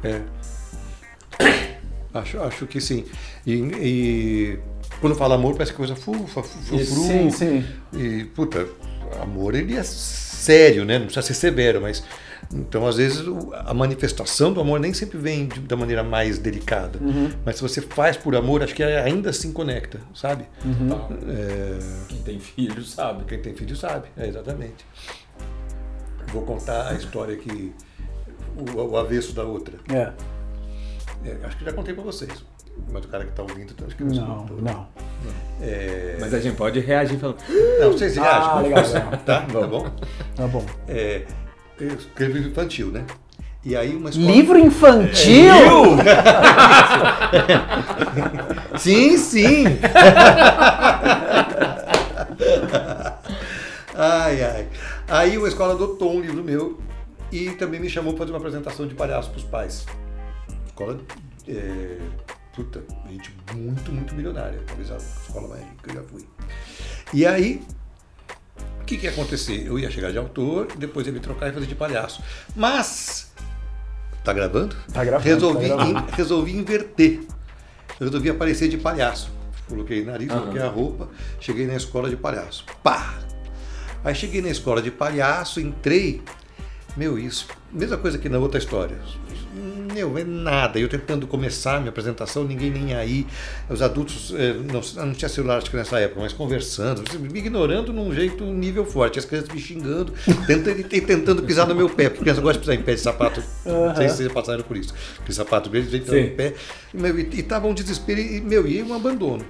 [0.02, 0.20] É.
[2.14, 3.04] Acho, acho que sim.
[3.44, 4.58] E, e
[5.00, 6.84] quando fala amor, parece coisa fufa, frufru.
[7.02, 7.64] Sim, sim.
[7.92, 8.68] E, puta,
[9.20, 9.82] amor ele é
[10.44, 10.98] sério, né?
[10.98, 12.02] Não precisa ser severo, mas.
[12.52, 13.24] Então, às vezes,
[13.64, 16.98] a manifestação do amor nem sempre vem de- da maneira mais delicada.
[17.44, 20.44] Mas se você faz por amor, acho que ainda assim conecta, sabe?
[20.88, 21.10] Tal.
[21.26, 21.78] É,
[22.08, 23.24] Quem tem filho sabe.
[23.24, 24.84] quem tem filho sabe, é, exatamente.
[26.32, 27.72] Vou contar a história que.
[28.56, 29.74] O, o avesso da outra.
[29.92, 30.12] É.
[31.28, 32.30] É, acho que já contei pra vocês.
[32.92, 34.60] Mas o cara que tá ouvindo, acho que Não, escutou.
[34.62, 34.86] não.
[35.60, 36.16] É...
[36.20, 37.38] Mas a gente pode reagir falando.
[37.80, 38.50] Não, vocês reagem.
[38.50, 39.10] Ah, legal, legal.
[39.24, 39.90] Tá, tá bom?
[40.36, 40.64] Tá bom.
[40.88, 41.22] É,
[41.80, 43.04] eu escrevi infantil, né?
[43.64, 44.30] E aí uma escola...
[44.30, 45.54] Livro infantil?
[48.78, 49.64] Sim, sim!
[53.94, 54.68] ai, ai.
[55.08, 56.78] Aí uma escola adotou um livro meu
[57.32, 59.86] e também me chamou para fazer uma apresentação de palhaço para os pais.
[60.66, 60.98] Escola,
[61.48, 61.96] é,
[62.54, 64.60] puta, gente muito, muito milionária.
[64.66, 66.26] Talvez a escola mais rica que eu já fui.
[67.12, 67.62] E aí,
[68.80, 69.66] o que, que ia acontecer?
[69.66, 72.22] Eu ia chegar de autor, depois ia me trocar e fazer de palhaço.
[72.54, 73.32] Mas,
[74.22, 74.76] tá gravando?
[74.92, 75.98] Tá gravando, Resolvi, tá gravando.
[75.98, 77.20] in- resolvi inverter.
[78.00, 79.30] Eu resolvi aparecer de palhaço.
[79.68, 80.40] Coloquei nariz, Aham.
[80.40, 81.08] coloquei a roupa,
[81.40, 82.64] cheguei na escola de palhaço.
[82.82, 83.14] Pá!
[84.04, 86.22] Aí cheguei na escola de palhaço, entrei.
[86.96, 88.98] Meu, isso, mesma coisa que na outra história.
[89.94, 90.78] Meu, é nada.
[90.78, 93.26] Eu tentando começar a minha apresentação, ninguém nem aí.
[93.70, 97.92] Os adultos, eh, não, não tinha celular acho que nessa época, mas conversando, me ignorando
[97.92, 99.18] num jeito nível forte.
[99.18, 100.12] As crianças me xingando,
[100.46, 103.00] tentando, e tentando pisar no meu pé, porque criança gosta de pisar em pé de
[103.00, 103.42] sapato.
[103.64, 104.92] Não sei se vocês passaram por isso.
[105.16, 106.18] Porque sapato jeito Sim.
[106.18, 106.54] em pé.
[106.92, 109.44] Meu, e, e tava um desespero, e, meu, e um abandono.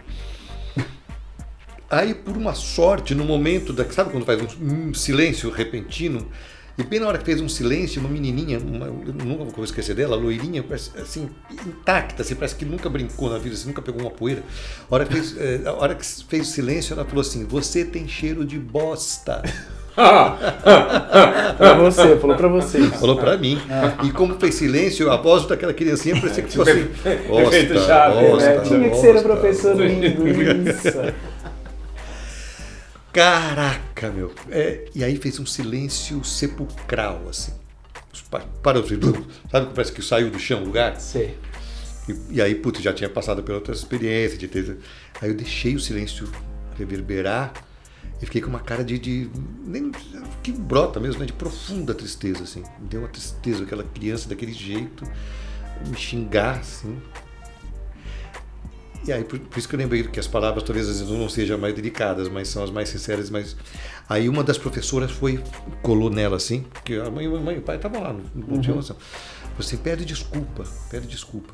[1.91, 3.85] Aí, por uma sorte, no momento da.
[3.91, 6.27] Sabe quando faz um silêncio repentino?
[6.77, 9.95] E bem na hora que fez um silêncio, uma menininha, uma, eu nunca vou esquecer
[9.95, 10.65] dela, loirinha,
[11.01, 11.31] assim,
[11.67, 14.43] intacta, assim, parece que nunca brincou na vida, assim, nunca pegou uma poeira.
[14.91, 17.85] A hora, que fez, eh, a hora que fez o silêncio, ela falou assim: Você
[17.85, 19.41] tem cheiro de bosta.
[19.95, 22.83] Pra você, falou pra você.
[22.89, 23.57] Falou pra mim.
[24.03, 26.89] E como fez silêncio, a voz daquela criancinha parecia que fosse assim.
[27.29, 29.85] Bosta, chave, bosta, É, tinha que ser o professor bosta.
[29.87, 31.15] linguiça.
[33.15, 34.35] Caraca, meu.
[34.51, 37.53] É, e aí fez um silêncio sepulcral, assim.
[38.13, 38.99] Os pa- Parou, assim,
[39.51, 41.01] sabe que parece que saiu do chão o lugar?
[41.01, 41.39] Sei.
[42.09, 44.79] E, e aí, putz, já tinha passado pela outra experiência de ter.
[45.23, 46.29] Aí eu deixei o silêncio
[46.77, 47.53] reverberar
[48.21, 48.99] e fiquei com uma cara de.
[48.99, 49.31] de
[49.65, 49.93] nem,
[50.43, 51.27] que brota mesmo, né?
[51.27, 52.65] De profunda tristeza, assim.
[52.81, 55.05] Me deu uma tristeza, aquela criança daquele jeito,
[55.87, 57.01] me xingar, assim.
[59.07, 61.29] E aí, por, por isso que eu lembrei que as palavras talvez às vezes não
[61.29, 63.29] sejam mais delicadas, mas são as mais sinceras.
[63.29, 63.55] Mas
[64.09, 65.43] aí uma das professoras foi,
[65.83, 68.75] colou nela assim, porque a mãe, a mãe e o pai estavam lá, não, tinha
[68.75, 68.97] noção.
[68.97, 71.53] Falou assim: pede desculpa, pede desculpa.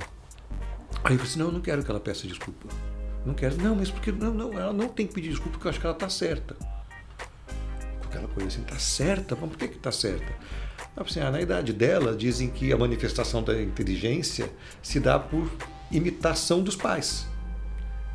[1.02, 2.68] Aí eu falei assim: não, eu não quero que ela peça desculpa.
[3.26, 3.56] Não quero.
[3.60, 4.12] Não, mas porque.
[4.12, 6.56] Não, não, ela não tem que pedir desculpa porque eu acho que ela está certa.
[8.04, 9.36] Aquela coisa assim: está certa?
[9.40, 10.32] Mas por que está certa?
[10.96, 14.50] Eu falei assim, ah, na idade dela, dizem que a manifestação da inteligência
[14.82, 15.50] se dá por
[15.90, 17.29] imitação dos pais.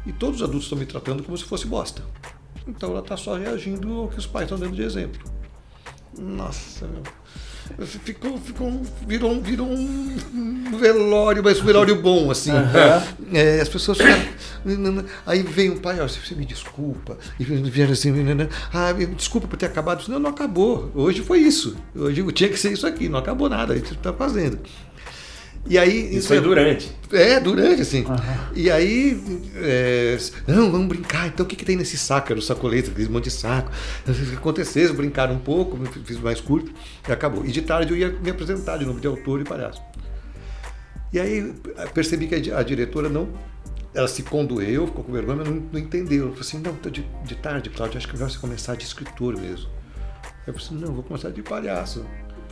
[0.05, 2.03] E todos os adultos estão me tratando como se fosse bosta.
[2.67, 5.21] Então ela está só reagindo ao que os pais estão dando de exemplo.
[6.17, 7.03] Nossa, meu.
[7.85, 12.51] ficou, ficou, virou, um- virou um velório, mas um velório bom, assim.
[13.33, 14.23] É, as pessoas ficaram.
[15.25, 17.17] Aí vem o pai, ó, você me desculpa.
[17.39, 18.13] E vieram assim,
[18.73, 20.07] ah, me desculpa por ter acabado.
[20.07, 20.91] Não, não acabou.
[20.95, 21.75] Hoje foi isso.
[21.95, 24.59] Hoje tinha que ser isso aqui, não acabou nada, a gente está fazendo.
[25.67, 26.15] E aí.
[26.15, 26.91] Isso foi durante.
[27.11, 28.05] É, durante, assim.
[28.53, 29.19] E aí,
[29.55, 31.27] é, não, vamos brincar.
[31.27, 32.31] Então, o que, que tem nesse saco?
[32.31, 33.71] Era o sacoleta, aquele monte de saco.
[34.07, 34.93] O que aconteceu?
[34.93, 36.71] Brincaram um pouco, fiz mais curto
[37.07, 37.45] e acabou.
[37.45, 39.81] E de tarde eu ia me apresentar de novo de autor e palhaço.
[41.11, 41.53] E aí
[41.93, 43.29] percebi que a a diretora não.
[43.93, 46.23] Ela se condoeu, ficou com vergonha, mas não, não entendeu.
[46.23, 48.83] Ela falou assim: não, de, de tarde, Cláudio, acho que é melhor você começar de
[48.83, 49.69] escritor mesmo.
[50.45, 52.05] Eu falei assim: não, vou começar de palhaço.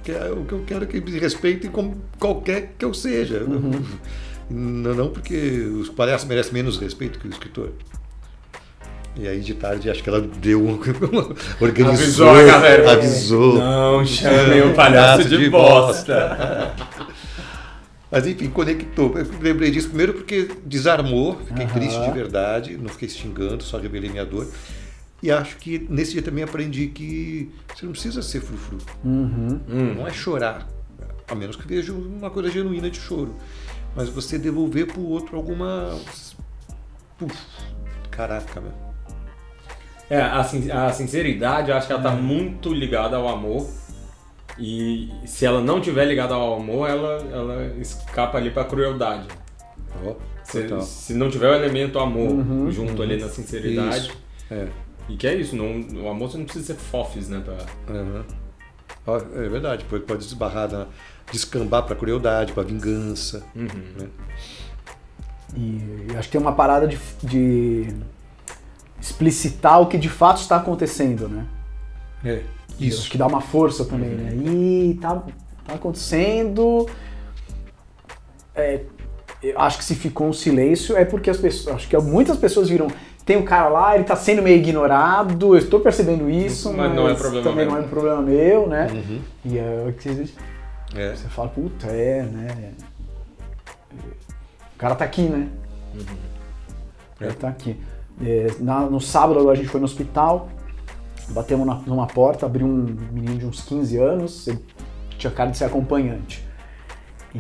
[0.04, 3.40] Porque é o que eu quero é que me respeitem como qualquer que eu seja.
[4.50, 5.36] Não, não porque
[5.80, 7.72] os palhaços merecem menos respeito que o escritor.
[9.16, 10.78] E aí de tarde acho que ela deu um.
[11.62, 12.92] organizou, Avisou a galera.
[12.92, 13.56] Avisou.
[13.58, 16.76] Não chamem o palhaço de, bosta.
[18.12, 19.18] Mas enfim, conectou.
[19.18, 24.10] Eu lembrei disso primeiro porque desarmou, fiquei triste de verdade, não fiquei xingando, só revelei
[24.10, 24.48] minha dor.
[25.24, 28.78] E acho que nesse dia também aprendi que você não precisa ser frufru.
[29.96, 30.68] Não é chorar,
[31.28, 33.34] a menos que veja uma coisa genuína de choro.
[33.96, 35.98] Mas você devolver pro outro alguma.
[37.18, 37.36] Puf,
[38.12, 38.74] caraca, meu.
[40.10, 43.68] É, a, sin- a sinceridade, eu acho que ela tá muito ligada ao amor.
[44.60, 49.28] E se ela não tiver ligada ao amor, ela, ela escapa ali pra crueldade.
[50.06, 52.30] Ó, Se, se não tiver o elemento amor
[52.72, 54.08] junto ali na sinceridade.
[54.10, 54.18] Isso.
[54.52, 54.68] É.
[55.10, 57.42] E que é isso, não, o amor você não precisa ser fofes, né?
[57.44, 57.58] Pra.
[59.06, 60.88] Ó, É verdade, pode, pode desbarrar, na,
[61.32, 63.44] descambar pra crueldade, pra vingança.
[63.56, 63.68] Uhum.
[63.98, 64.08] né?
[65.56, 67.88] E eu acho que tem uma parada de, de
[69.00, 71.46] explicitar o que de fato está acontecendo, né?
[72.24, 72.44] É.
[72.70, 73.10] Acho Isso.
[73.10, 74.34] que dá uma força também, né?
[74.36, 75.24] E tá,
[75.66, 76.90] tá acontecendo.
[78.56, 78.82] É,
[79.44, 81.76] eu acho que se ficou um silêncio é porque as pessoas.
[81.76, 82.88] Acho que muitas pessoas viram.
[83.26, 86.96] Tem um cara lá, ele tá sendo meio ignorado, eu estou percebendo isso, Mas mas,
[86.96, 87.76] não é problema também meu.
[87.76, 88.88] não é problema meu, né?
[88.92, 89.22] Uhum.
[89.46, 90.34] E é o que você,
[90.96, 91.16] É.
[91.16, 92.72] você fala, puta, é, né?
[94.76, 95.48] O cara tá aqui, né?
[97.22, 97.80] Ele tá aqui.
[98.22, 100.50] É, na- no sábado agora a gente foi no hospital,
[101.30, 104.60] batemos na- numa porta, abriu um menino de uns 15 anos, ele
[105.18, 106.46] tinha cara de ser acompanhante.
[107.34, 107.40] E,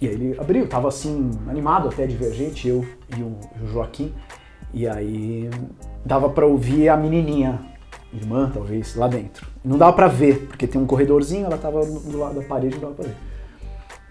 [0.00, 2.84] e aí ele abriu, tava assim, animado até de ver a gente, eu
[3.16, 4.12] e o, e o Joaquim.
[4.72, 5.50] E aí
[6.04, 7.60] dava pra ouvir a menininha,
[8.12, 9.46] irmã talvez, lá dentro.
[9.64, 12.74] Não dava pra ver, porque tem um corredorzinho, ela tava do do lado da parede,
[12.74, 13.16] não dava pra ver.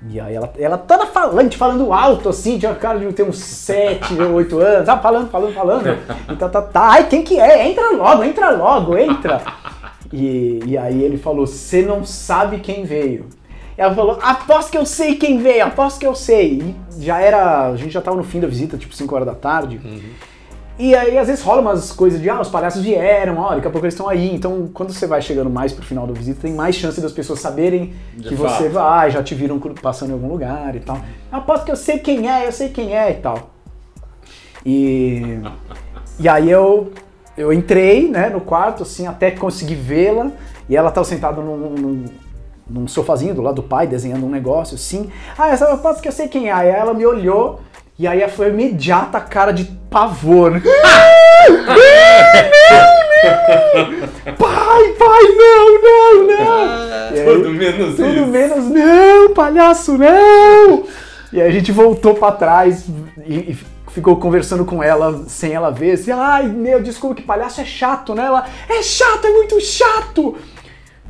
[0.10, 4.14] E aí ela, ela toda falante, falando alto, assim, tinha cara de ter uns 7,
[4.22, 5.88] 8 anos, ah, falando, falando, falando.
[6.32, 7.68] E tá, tá, tá, ai, quem que é?
[7.68, 9.42] Entra logo, entra logo, entra.
[10.12, 13.28] E, e aí ele falou, você não sabe quem veio.
[13.78, 16.76] E ela falou, aposto que eu sei quem veio, aposto que eu sei.
[16.98, 19.36] E já era, a gente já tava no fim da visita, tipo 5 horas da
[19.36, 19.80] tarde.
[20.78, 23.72] E aí, às vezes, rola umas coisas de, ah, os palhaços vieram, ó, daqui a
[23.72, 24.36] pouco eles estão aí.
[24.36, 27.40] Então, quando você vai chegando mais pro final da visita, tem mais chance das pessoas
[27.40, 28.58] saberem De que fato.
[28.58, 31.00] você vai, já te viram passando em algum lugar e tal.
[31.32, 33.52] Aposto que eu sei quem é, eu sei quem é e tal.
[34.66, 35.40] E,
[36.20, 36.92] e aí eu,
[37.38, 40.30] eu entrei, né, no quarto, assim, até conseguir vê-la.
[40.68, 42.06] E ela tava sentada num, num,
[42.70, 45.10] num sofazinho do lado do pai, desenhando um negócio, assim.
[45.38, 46.52] Ah, essa eu aposto que eu sei quem é.
[46.52, 47.62] Aí ela me olhou,
[47.98, 50.62] e aí foi imediata a cara de pavor.
[54.38, 57.10] pai, pai, não, não, não!
[57.10, 58.28] Aí- Tudo menos tudo isso.
[58.28, 60.84] menos, não, palhaço, não!
[61.32, 62.86] E aí a gente voltou pra trás
[63.26, 63.58] e, e
[63.92, 65.92] ficou conversando com ela sem ela ver.
[65.94, 68.26] Assim, Ai, meu, desculpa, que palhaço é chato, né?
[68.26, 70.36] Ela, é chato, é muito chato!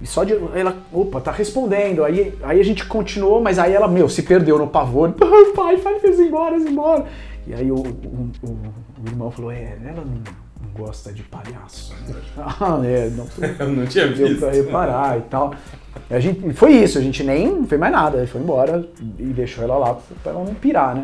[0.06, 0.34] E só de.
[0.54, 2.04] Ela, opa, tá respondendo.
[2.04, 5.12] Aí, aí a gente continuou, mas aí ela, meu, se perdeu no pavor.
[5.56, 7.06] Pai, faz eles embora, eles embora.
[7.48, 8.50] E aí o, o, o-
[9.04, 10.22] o irmão falou: é, ela não,
[10.78, 11.96] gosta de palhaço.
[12.38, 13.26] ah, é, não
[13.60, 14.42] Eu não tinha deu visto.
[14.42, 15.56] pra reparar e tal.
[16.08, 18.88] E a gente, foi isso, a gente nem fez mais nada, foi embora
[19.18, 21.04] e deixou ela lá pra ela não pirar, né?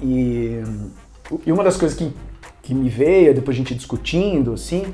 [0.00, 0.62] E,
[1.44, 2.10] e uma das coisas que,
[2.62, 4.86] que me veio, depois a gente discutindo, assim,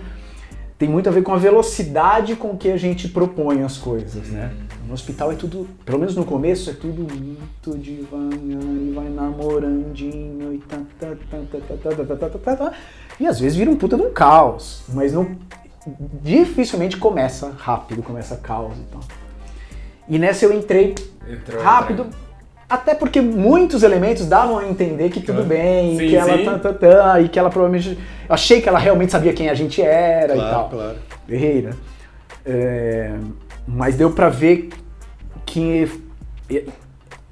[0.80, 4.50] tem muito a ver com a velocidade com que a gente propõe as coisas, né?
[4.86, 10.54] No hospital é tudo, pelo menos no começo, é tudo muito devagar e vai namorandinho
[10.54, 12.72] e tá, tá, tá, tá, tá, tá, tá, tá, tá, tá, tá.
[13.20, 15.36] E às vezes vira um puta de um caos, mas não,
[16.22, 19.00] dificilmente começa rápido, começa caos e tal.
[20.08, 20.94] E nessa eu entrei
[21.28, 22.29] Entrou, rápido, entrou.
[22.70, 26.09] Até porque muitos elementos davam a entender que tudo Sim, bem, sim.
[26.09, 27.98] que ela tá, tá, tá, e que ela provavelmente.
[28.28, 30.68] Eu achei que ela realmente sabia quem a gente era e Claro, tal.
[30.70, 30.96] claro.
[31.28, 31.70] Errei, né?
[32.46, 33.12] É,
[33.66, 34.70] Mas deu pra ver
[35.44, 35.90] que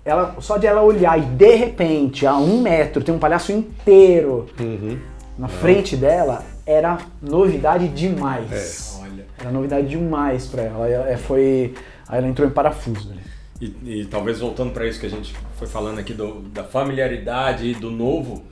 [0.04, 4.46] ela, só de ela olhar e de repente, a um metro, tem um palhaço inteiro
[4.60, 4.98] Uhum.
[5.38, 8.98] na frente dela, era novidade demais.
[9.00, 9.02] É.
[9.04, 9.24] Olha.
[9.40, 10.84] Era novidade demais pra ela.
[10.86, 11.74] Aí, é, foi,
[12.08, 13.10] aí ela entrou em parafuso.
[13.10, 13.20] ali.
[13.60, 17.66] E, e talvez voltando para isso que a gente foi falando aqui do- da familiaridade
[17.66, 18.44] e do novo,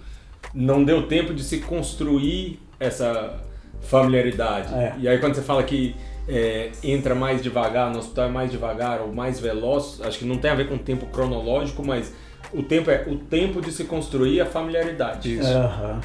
[0.53, 3.40] não deu tempo de se construir essa
[3.83, 4.75] familiaridade.
[4.75, 4.95] É.
[4.99, 5.95] E aí quando você fala que
[6.29, 10.38] é, entra mais devagar, no hospital é mais devagar ou mais veloz, acho que não
[10.38, 12.12] tem a ver com o tempo cronológico, mas
[12.53, 15.38] o tempo é o tempo de se construir a familiaridade.
[15.38, 15.49] Isso.
[15.49, 16.01] Aham,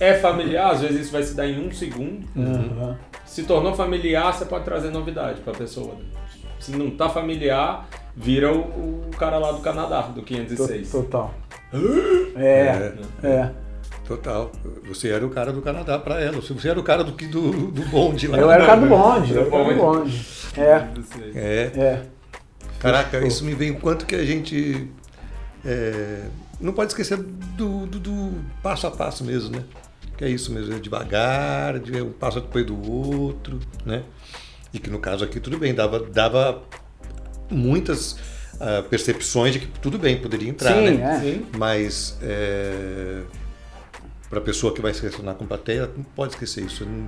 [0.00, 2.26] É familiar, às vezes isso vai se dar em um segundo.
[2.36, 2.96] aham.
[3.26, 5.96] Se tornou familiar, você pode trazer novidade para a pessoa.
[6.60, 10.90] Se não tá familiar, vira o, o cara lá do Canadá, do To- 506.
[10.90, 11.34] Total.
[12.34, 13.50] É, é.
[14.06, 14.50] Total.
[14.88, 16.40] Você era o cara do Canadá para ela.
[16.40, 18.38] Você era o cara do, que- do, do bonde lá.
[18.38, 20.26] Eu era o cara do bonde, eu era o cara do Do bonde.
[20.56, 20.88] É,
[21.34, 21.72] É.
[21.78, 22.02] é.
[22.78, 24.88] Caraca, isso me vem o quanto que a gente
[25.64, 26.22] é,
[26.60, 29.64] não pode esquecer do, do- do passo a passo mesmo, né?
[30.16, 34.02] Que é isso mesmo, é devagar, de um passo depois do outro, né?
[34.72, 36.62] E que no caso aqui tudo bem, dava, dava
[37.50, 38.16] muitas
[38.60, 41.16] ah, percepções de que tudo bem, poderia entrar, Sim, né?
[41.16, 41.20] é.
[41.20, 41.46] Sim.
[41.56, 42.16] Mas
[44.28, 46.84] para a pessoa que vai se relacionar com plateia, não pode esquecer isso.
[46.84, 47.06] Não-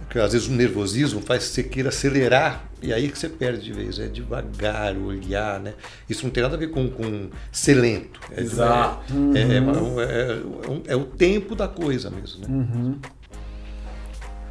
[0.00, 3.64] Porque às vezes o nervosismo faz que você queira acelerar e aí que você perde
[3.64, 3.98] de vez.
[3.98, 5.74] É devagar, olhar, né?
[6.08, 8.20] Isso não tem nada a ver com, com ser lento.
[8.30, 9.12] É, Exato.
[9.34, 12.94] É, é, é- é- é o tempo da coisa mesmo, né?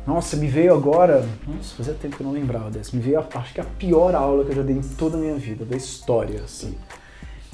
[0.06, 1.26] Nossa, me veio agora.
[1.48, 2.96] Nossa, fazia tempo que eu não lembrava dessa.
[2.96, 5.20] Me veio, a- acho que a pior aula que eu já dei em toda a
[5.20, 6.76] minha vida, da história, assim.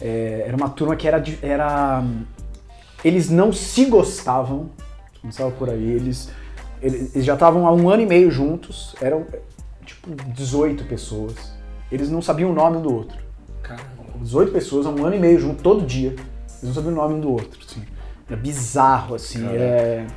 [0.02, 2.04] É, era uma turma que era, era.
[3.04, 4.70] Eles não se gostavam.
[5.22, 5.82] Começava por aí.
[5.92, 6.30] Eles,
[6.82, 8.96] eles, eles já estavam há um ano e meio juntos.
[9.02, 9.26] Eram,
[9.86, 11.36] tipo, 18 pessoas.
[11.92, 13.18] Eles não sabiam o nome um do outro.
[13.64, 13.90] Caramba.
[14.20, 16.10] 18 pessoas há um ano e meio junto, todo dia.
[16.10, 17.84] Eles não sabiam o nome um do outro, assim.
[18.28, 19.40] Era bizarro, assim.
[19.48, 20.12] é- Os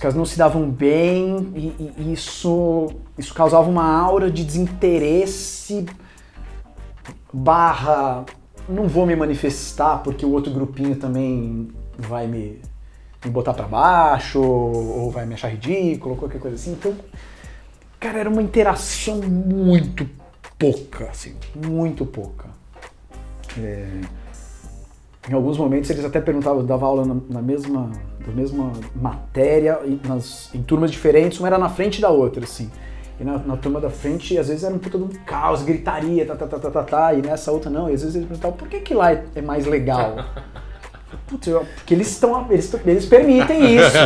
[0.00, 5.86] caras não se davam bem e, e- isso, isso causava uma aura de desinteresse
[7.32, 8.24] barra
[8.68, 12.60] não vou me manifestar porque o outro grupinho também vai me,
[13.24, 16.72] me botar pra baixo ou, vai me achar ridículo, qualquer coisa assim.
[16.72, 16.94] Então,
[17.98, 20.08] cara, era uma interação muito
[20.58, 22.48] pouca, assim, muito pouca.
[23.58, 24.00] É,
[25.28, 27.90] em alguns momentos eles até perguntavam, dava aula na, na mesma,
[28.26, 32.70] na mesma matéria, e nas, em turmas diferentes, uma era na frente da outra, assim.
[33.18, 36.24] E na, na turma da frente, às vezes era um puta de um caos, gritaria,
[36.24, 37.90] tá, tá, tá, tá, tá, tá, e nessa outra não.
[37.90, 40.16] E às vezes eles perguntavam, por que que lá é, é mais legal?
[41.26, 43.96] Putz, eu- porque eles estão, eles, eles permitem isso.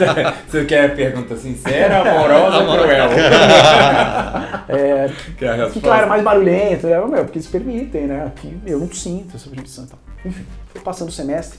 [0.48, 3.08] Você quer pergunta sincera, amorosa ou cruel?
[4.66, 6.98] É, que é que claro, é mais barulhento, né?
[6.98, 8.24] Meu, porque eles permitem, né?
[8.26, 9.98] Aqui eu não sinto essa permissão e tal.
[10.24, 11.58] Enfim, foi passando o semestre,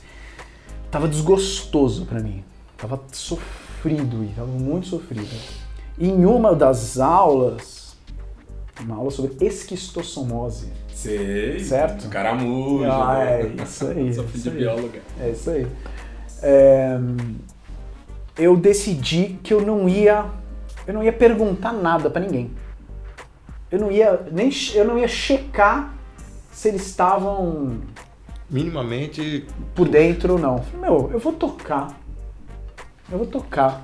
[0.91, 2.43] tava desgostoso pra mim.
[2.77, 5.27] Tava sofrido, e tava muito sofrido.
[5.97, 7.95] E em uma das aulas,
[8.81, 10.67] uma aula sobre esquistossomose.
[10.93, 11.59] Sei.
[11.59, 12.09] Certo?
[12.09, 12.89] Caramujo.
[12.89, 15.01] Ah, é isso aí, Sou filho de bióloga.
[15.19, 15.67] É isso aí.
[16.41, 16.97] É,
[18.37, 20.25] eu decidi que eu não ia,
[20.85, 22.51] eu não ia perguntar nada pra ninguém.
[23.71, 25.93] Eu não ia nem, eu não ia checar
[26.51, 27.79] se eles estavam
[28.49, 30.59] Minimamente, por dentro não.
[30.59, 31.99] Falei, Meu, eu vou tocar.
[33.11, 33.81] Eu vou tocar.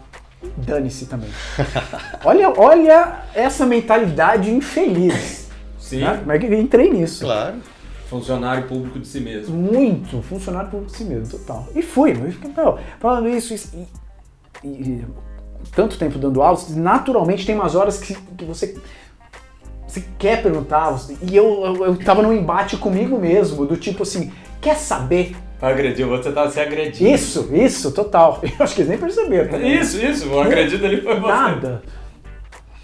[0.58, 1.30] Dane-se também.
[2.26, 5.50] olha, olha essa mentalidade infeliz.
[5.80, 6.00] Sim.
[6.00, 6.17] Né?
[6.17, 7.24] Como é que eu entrei nisso?
[7.26, 7.56] claro.
[8.08, 9.56] Funcionário público de si mesmo.
[9.56, 11.69] Muito, funcionário público de si mesmo, total.
[11.74, 13.69] E fui, eu fiquei, meu, falando isso, isso
[14.62, 15.06] e, e-
[15.74, 18.78] tanto tempo dando aulas, naturalmente tem umas horas que, que você,
[19.88, 24.04] você quer perguntar, você- e eu, eu, eu tava num embate comigo mesmo, do tipo
[24.04, 24.30] assim,
[24.62, 25.36] quer saber?
[25.62, 27.10] Outro, você tava se agredindo.
[27.10, 28.39] Isso, isso, total.
[28.43, 29.50] Eu acho que eles nem perceberam.
[29.52, 29.58] tá?
[29.60, 30.30] Isso, isso.
[30.30, 31.28] O agredido ali foi você.
[31.32, 31.84] Nada.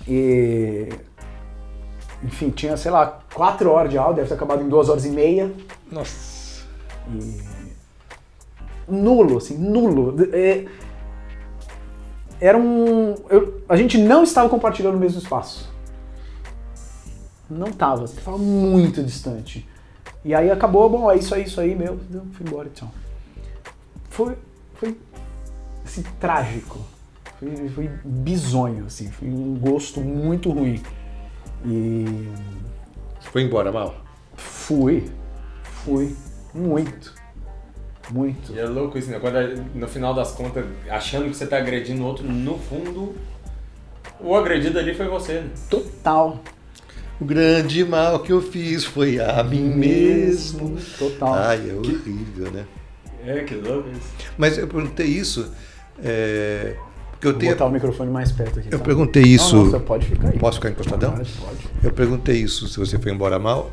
[0.08, 0.90] E.
[2.24, 5.10] Enfim, tinha, sei lá, quatro horas de aula, deve ter acabado em duas horas e
[5.10, 5.52] meia.
[5.92, 6.64] Nossa.
[7.12, 7.42] E
[8.88, 10.16] nulo, assim, nulo.
[10.34, 10.66] É,
[12.40, 13.16] Era um.
[13.30, 15.68] eu- a gente não estava compartilhando o mesmo espaço.
[17.50, 19.68] Não estava, estava muito distante.
[20.28, 22.92] E aí acabou, bom, é isso aí, isso aí, meu, eu fui embora então.
[24.10, 24.36] Foi,
[24.74, 24.98] foi
[25.86, 26.82] assim, trágico.
[27.40, 30.84] Foi, foi bizonho, assim, foi um gosto muito ruim.
[31.66, 32.28] E
[33.22, 33.96] Você foi embora, Mal?
[34.36, 35.10] fui,
[35.64, 36.14] fui,
[36.54, 37.14] muito,
[38.10, 38.52] muito.
[38.52, 39.20] E é louco isso, né?
[39.20, 43.16] Quando é- no final das contas, achando que você tá agredindo o outro, no fundo,
[44.20, 45.52] o agredido ali foi você, né?
[45.70, 46.38] Total.
[47.20, 50.78] O grande mal que eu fiz foi a mim mesmo.
[51.00, 51.34] Total.
[51.34, 52.66] Ai, é horrível, né?
[53.26, 54.14] É, que louco isso.
[54.38, 55.52] Mas eu perguntei isso.
[56.04, 56.76] é,
[57.12, 57.52] porque eu Vou tenho.
[57.54, 58.70] botar o microfone mais perto aqui.
[58.72, 58.86] Eu tá?
[58.86, 59.56] perguntei isso.
[59.56, 60.38] Não, não, você pode ficar aí.
[60.38, 61.14] Posso ficar encostadão?
[61.14, 61.70] Pode, pode.
[61.84, 63.72] Eu perguntei isso, se você foi embora mal.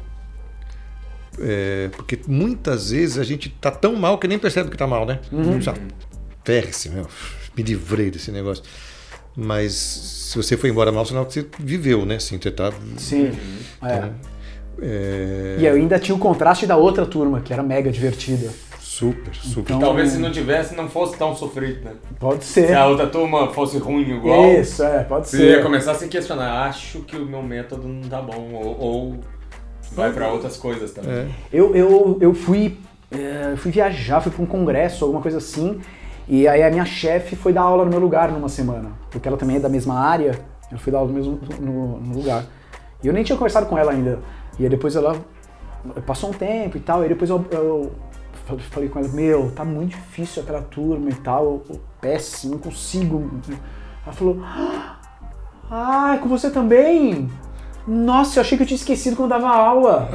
[1.39, 5.05] É, porque muitas vezes a gente tá tão mal que nem percebe que tá mal,
[5.05, 5.21] né?
[5.31, 5.61] Uhum.
[5.61, 5.75] Já
[6.45, 7.07] ferre-se, meu.
[7.57, 8.65] Me livrei desse negócio.
[9.37, 12.17] Mas se você foi embora mal, sinal que você viveu, né?
[12.17, 12.73] Assim, você tá.
[12.97, 13.33] Sim.
[13.83, 13.97] É.
[13.97, 14.15] Então,
[14.83, 18.51] é, E eu ainda tinha o contraste da outra turma, que era mega divertida.
[18.81, 19.63] Super, super.
[19.73, 21.93] Então- Talvez se não tivesse, não fosse tão sofrido, né?
[22.21, 22.75] Pode Se ser.
[22.77, 25.63] a outra turma fosse ruim igual, Isso, é, pode você ia ser.
[25.65, 26.69] começar a se questionar.
[26.69, 28.53] Acho que o meu método não tá bom.
[28.53, 29.21] Ou, ou
[29.93, 31.11] vai pra outras coisas também.
[31.13, 31.27] É.
[31.53, 32.79] Eu, eu, eu fui,
[33.11, 35.81] é, fui viajar, fui para um congresso, alguma coisa assim,
[36.27, 39.37] e aí a minha chefe foi dar aula no meu lugar numa semana, porque ela
[39.37, 40.39] também é da mesma área,
[40.73, 42.45] eu fui dar aula no mesmo no, no lugar.
[43.03, 44.21] E eu nem tinha conversado com ela ainda.
[44.59, 45.17] E aí depois ela
[46.07, 47.93] passou um tempo e tal, e depois eu, eu
[48.71, 51.63] falei com ela, meu, tá muito difícil aquela turma e tal,
[52.01, 53.31] péssimo, não consigo.
[54.05, 54.43] Ela falou,
[55.71, 57.31] ah, é com você também?
[57.87, 60.09] Nossa, eu achei que eu tinha esquecido quando eu dava aula.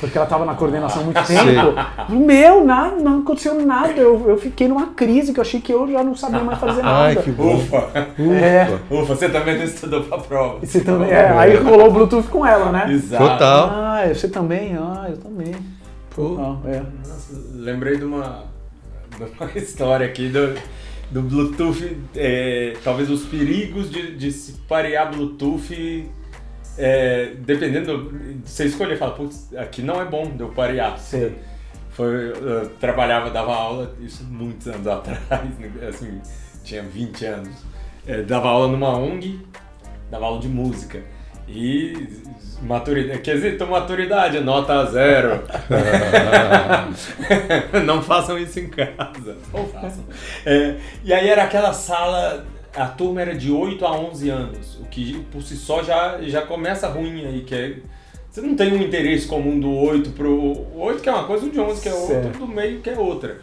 [0.00, 2.12] Porque ela tava na coordenação há muito tempo.
[2.12, 3.92] Meu, nada, não aconteceu nada.
[3.92, 6.82] Eu, eu fiquei numa crise que eu achei que eu já não sabia mais fazer
[6.82, 7.04] nada.
[7.04, 7.56] Ai, que bom.
[7.56, 7.90] Ufa!
[8.18, 10.58] É, Ufa, você também não estudou pra prova.
[10.60, 12.90] você também, é, aí rolou o Bluetooth com ela, né?
[12.90, 13.22] Exato.
[13.24, 13.70] Total.
[13.70, 14.74] Ah, você também?
[14.76, 15.54] Ah, eu também.
[16.14, 16.36] Pô.
[16.38, 16.82] Ah, é.
[17.06, 18.44] Nossa, lembrei de uma,
[19.16, 20.54] de uma história aqui do,
[21.10, 26.08] do Bluetooth, é, talvez os perigos de, de se parear Bluetooth,
[26.80, 28.12] é, dependendo,
[28.44, 30.98] você escolher, fala, putz, aqui não é bom de eu parear.
[30.98, 31.36] Sei.
[31.90, 36.20] Foi, eu trabalhava, dava aula, isso muitos anos atrás, né, assim,
[36.64, 37.64] tinha 20 anos.
[38.06, 39.40] É, dava aula numa ONG,
[40.10, 41.02] dava aula de música.
[41.46, 42.22] E
[42.62, 45.42] maturidade, quer dizer, então maturidade, nota zero.
[47.84, 49.36] Não façam isso em casa.
[49.52, 50.04] Ou façam.
[50.46, 54.84] É, e aí era aquela sala, a turma era de 8 a 11 anos, o
[54.84, 57.76] que por si só já, já começa ruim aí, que é...
[58.30, 60.32] Você não tem um interesse comum do 8 pro...
[60.32, 62.38] O 8 que é uma coisa, o de 11 que é outra, Certo.
[62.38, 63.40] do meio que é outra.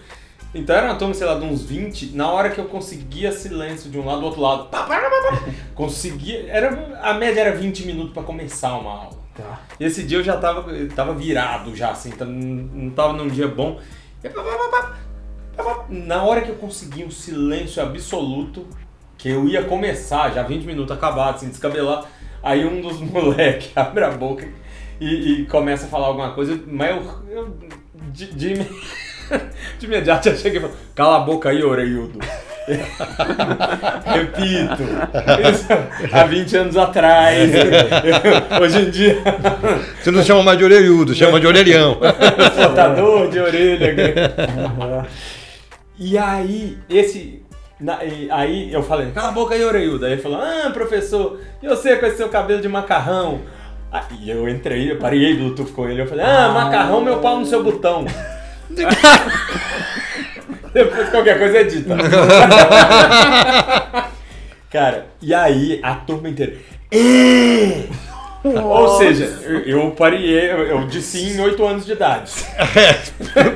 [0.56, 3.92] Então era uma turma, sei lá, de uns 20, na hora que eu conseguia silêncio
[3.92, 5.44] de um lado do outro lado, pá, pá, pá,
[5.76, 6.46] conseguia...
[6.48, 9.18] Era, a média era 20 minutos para começar uma aula.
[9.36, 9.62] Tá.
[9.78, 10.66] E esse dia eu já tava,
[10.96, 13.80] tava virado já, assim, tá- não tava num dia bom.
[14.24, 14.30] E.
[15.90, 18.66] Na hora que eu consegui um silêncio absoluto,
[19.18, 22.06] que eu ia começar, já 20 minutos acabado, assim, descabelar,
[22.42, 24.48] aí um dos moleques abre a boca
[25.00, 27.58] e, e começa a falar alguma coisa, mas eu, eu
[28.12, 28.54] de, de,
[29.80, 32.20] de imediato já cheguei e falei, cala a boca aí, orelhudo.
[32.68, 34.84] Repito,
[35.50, 35.68] isso
[36.12, 37.50] há 20 anos atrás.
[38.62, 39.22] Hoje em dia,
[40.02, 41.98] Você não chama mais de orelhudo, chama de orelhão.
[42.56, 43.96] Flotador de orelha.
[45.98, 47.42] E aí, esse.
[47.80, 50.06] Na- e aí eu falei, cala a boca aí, orelhudo.
[50.06, 53.42] Aí ele falou, ah, professor, e você com esse seu cabelo de macarrão?
[53.92, 57.46] Aí eu entrei, eu parei Bluetooth com ele, eu falei, ah, macarrão, meu pau no
[57.46, 58.06] seu botão.
[60.74, 61.96] Depois qualquer coisa é dita.
[64.70, 66.54] Cara, e aí a turma inteira.
[68.56, 69.26] "É!" Ou seja,
[69.66, 72.32] eu, parei, eu, disse em 8 anos de idade.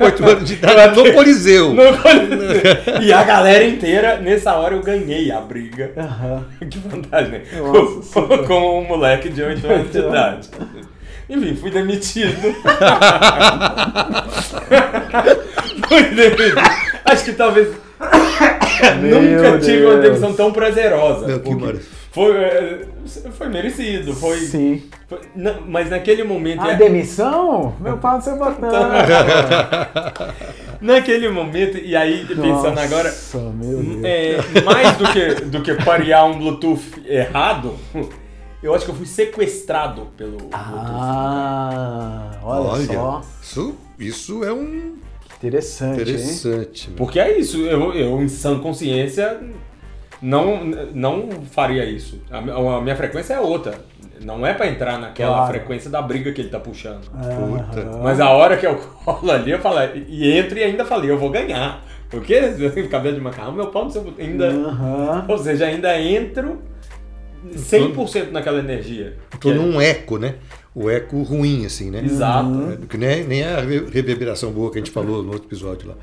[0.00, 1.72] Oito anos de idade no Coliseu.
[1.74, 3.00] No Coliseu.
[3.02, 5.92] e a galera inteira, nessa hora eu ganhei a briga.
[5.96, 6.44] Aham.
[6.70, 7.42] Que vantagem, né?
[7.56, 10.48] Nossa, com, com um moleque de 8 anos de idade.
[11.28, 12.34] Enfim, fui demitido.
[15.88, 16.60] fui demitido.
[17.04, 17.68] Acho que talvez.
[19.00, 20.02] nunca tive uma Deus.
[20.02, 21.26] demissão tão prazerosa.
[21.26, 21.80] Meu, que porque.
[22.12, 22.86] Foi, é,
[23.32, 24.14] foi merecido.
[24.14, 24.82] Foi, Sim.
[25.08, 26.60] foi- não, mas naquele momento.
[26.60, 27.74] A é- demissão?
[27.80, 28.70] Meu pau seu botão.
[30.80, 33.08] naquele momento, e aí pensando agora.
[33.08, 34.04] Nossa, meu Deus.
[34.04, 37.76] É, mais do que, do que parear um Bluetooth errado,
[38.62, 40.50] eu acho que eu fui sequestrado pelo Bluetooth.
[40.52, 43.22] Ah, olha, só.
[43.42, 44.96] Isso, isso é um
[45.38, 46.90] Interessante, interessante.
[46.96, 49.40] Porque é isso, eu, eu em sã consciência
[50.22, 50.64] não,
[50.94, 52.22] não faria isso.
[52.30, 53.74] A, a minha frequência é outra.
[54.24, 55.50] Não é pra entrar naquela Claro.
[55.52, 57.00] frequência da briga que ele tá puxando.
[57.10, 57.80] Puta.
[57.80, 58.00] Aham.
[58.04, 61.18] Mas a hora que eu colo ali, eu falo, e entro e ainda falei, eu
[61.18, 61.84] vou ganhar.
[62.08, 62.40] Porque
[62.88, 64.48] cabelo de macarrão, meu pau no seu ainda.
[65.26, 66.62] Ou seja, ainda entro
[67.52, 69.16] 100% naquela energia.
[69.30, 70.36] Tô Que é- num eco, né?
[70.74, 72.00] O eco ruim, assim, né?
[72.02, 72.48] Exato.
[72.82, 75.88] É, Que nem, nem a re- reverberação boa que a gente falou no outro episódio
[75.88, 75.94] lá.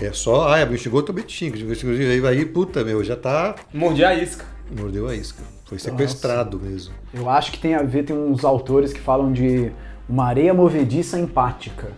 [0.00, 1.56] É só, ah, me xingou, também te xingo.
[1.56, 3.56] Aí, aí, puta, meu, já tá.
[3.72, 4.44] Mordi a isca.
[4.70, 5.42] Mordeu a isca.
[5.64, 6.94] Foi sequestrado mesmo.
[7.12, 9.72] Eu acho que tem a ver, tem uns autores que falam de
[10.08, 11.88] uma areia movediça empática.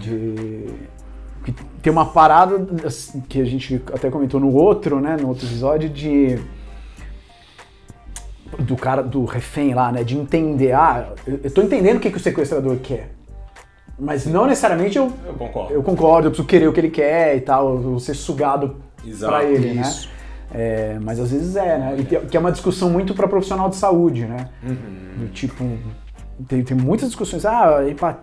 [0.00, 0.66] De...
[1.44, 1.52] que
[1.82, 2.66] Tem uma parada
[3.28, 5.16] que a gente até comentou no outro, né?
[5.20, 6.38] No outro episódio, de.
[8.58, 10.02] Do cara, do refém lá, né?
[10.02, 13.17] De entender, ah, eu eu tô entendendo o que, que o sequestrador quer.
[13.98, 15.72] Mas não necessariamente eu, Eu concordo.
[15.74, 18.76] eu concordo, eu preciso querer o que ele quer e tal, eu vou ser sugado
[19.04, 20.08] Exato, pra ele, isso.
[20.08, 20.14] né?
[20.50, 21.96] É, mas às vezes é, né?
[21.98, 24.48] E que é uma discussão muito para profissional de saúde, né?
[24.62, 24.76] Uhum.
[25.26, 25.62] Do tipo,
[26.46, 28.20] tem, tem muitas discussões, ah, empa-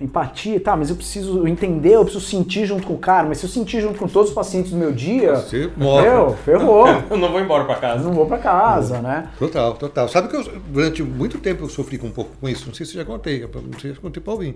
[0.00, 3.46] empatia, tá, mas eu preciso entender, eu preciso sentir junto com o cara, mas se
[3.46, 6.08] eu sentir junto com todos os pacientes do meu dia, Você morre.
[6.08, 8.04] meu, ferrou, Eu não vou embora pra eu casa.
[8.04, 9.28] não vou pra casa, né?
[9.38, 10.08] Total, total.
[10.08, 12.86] Sabe que eu, durante muito tempo eu sofri com um pouco com isso, não sei
[12.86, 14.54] se eu já contei, não sei se eu contei para alguém.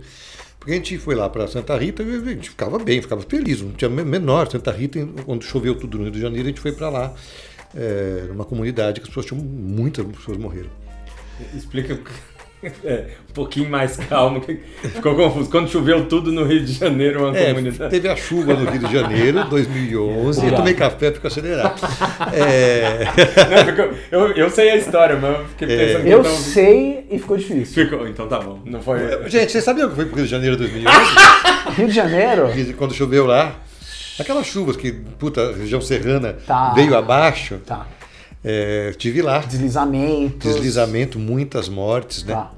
[0.60, 3.60] Porque a gente foi lá para Santa Rita e a gente ficava bem, ficava feliz,
[3.60, 4.48] não tinha men- menor.
[4.48, 7.12] Santa Rita, quando choveu tudo no Rio de Janeiro, a gente foi para lá,
[7.74, 10.70] é, numa comunidade que as pessoas tinham, muitas pessoas morreram.
[11.52, 11.98] Explica
[12.84, 14.40] é, um pouquinho mais calmo.
[14.82, 15.50] Ficou confuso.
[15.50, 17.90] Quando choveu tudo no Rio de Janeiro, uma É, comunidade.
[17.90, 21.80] teve a chuva no Rio de Janeiro, 2011, eu tomei café, fico acelerado.
[22.32, 23.04] É,
[24.10, 27.18] Não, eu, eu sei a história, mas eu fiquei pensando que Eu não- sei e
[27.18, 27.84] ficou difícil.
[27.84, 28.60] Ficou, então tá bom.
[28.64, 29.28] Não foi.
[29.28, 30.98] gente, vocês sabiam que foi para o Rio de Janeiro 2011?
[31.76, 33.56] Rio de Janeiro, quando choveu lá?
[34.18, 36.72] Aquelas chuvas que, puta, região serrana Tá.
[36.74, 37.58] veio abaixo.
[37.66, 37.86] tá,
[38.44, 39.38] É, tive lá.
[39.38, 40.52] deslizamentos.
[40.52, 42.34] Deslizamento, muitas mortes, né?
[42.34, 42.50] Tá.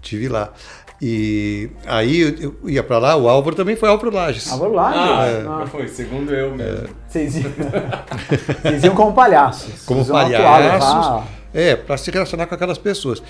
[0.00, 0.52] Tive lá.
[1.00, 4.48] E aí eu, ia pra lá, o Álvaro também foi Álvaro Lages.
[4.48, 5.86] Vamos lá, Ah, Ah, foi.
[5.88, 6.88] Segundo eu mesmo.
[7.08, 7.52] Vocês iam...
[8.62, 9.84] Vocês iam como palhaços.
[9.84, 10.88] Como atuar, palhaços.
[10.88, 13.22] levar- É, pra se relacionar com aquelas pessoas.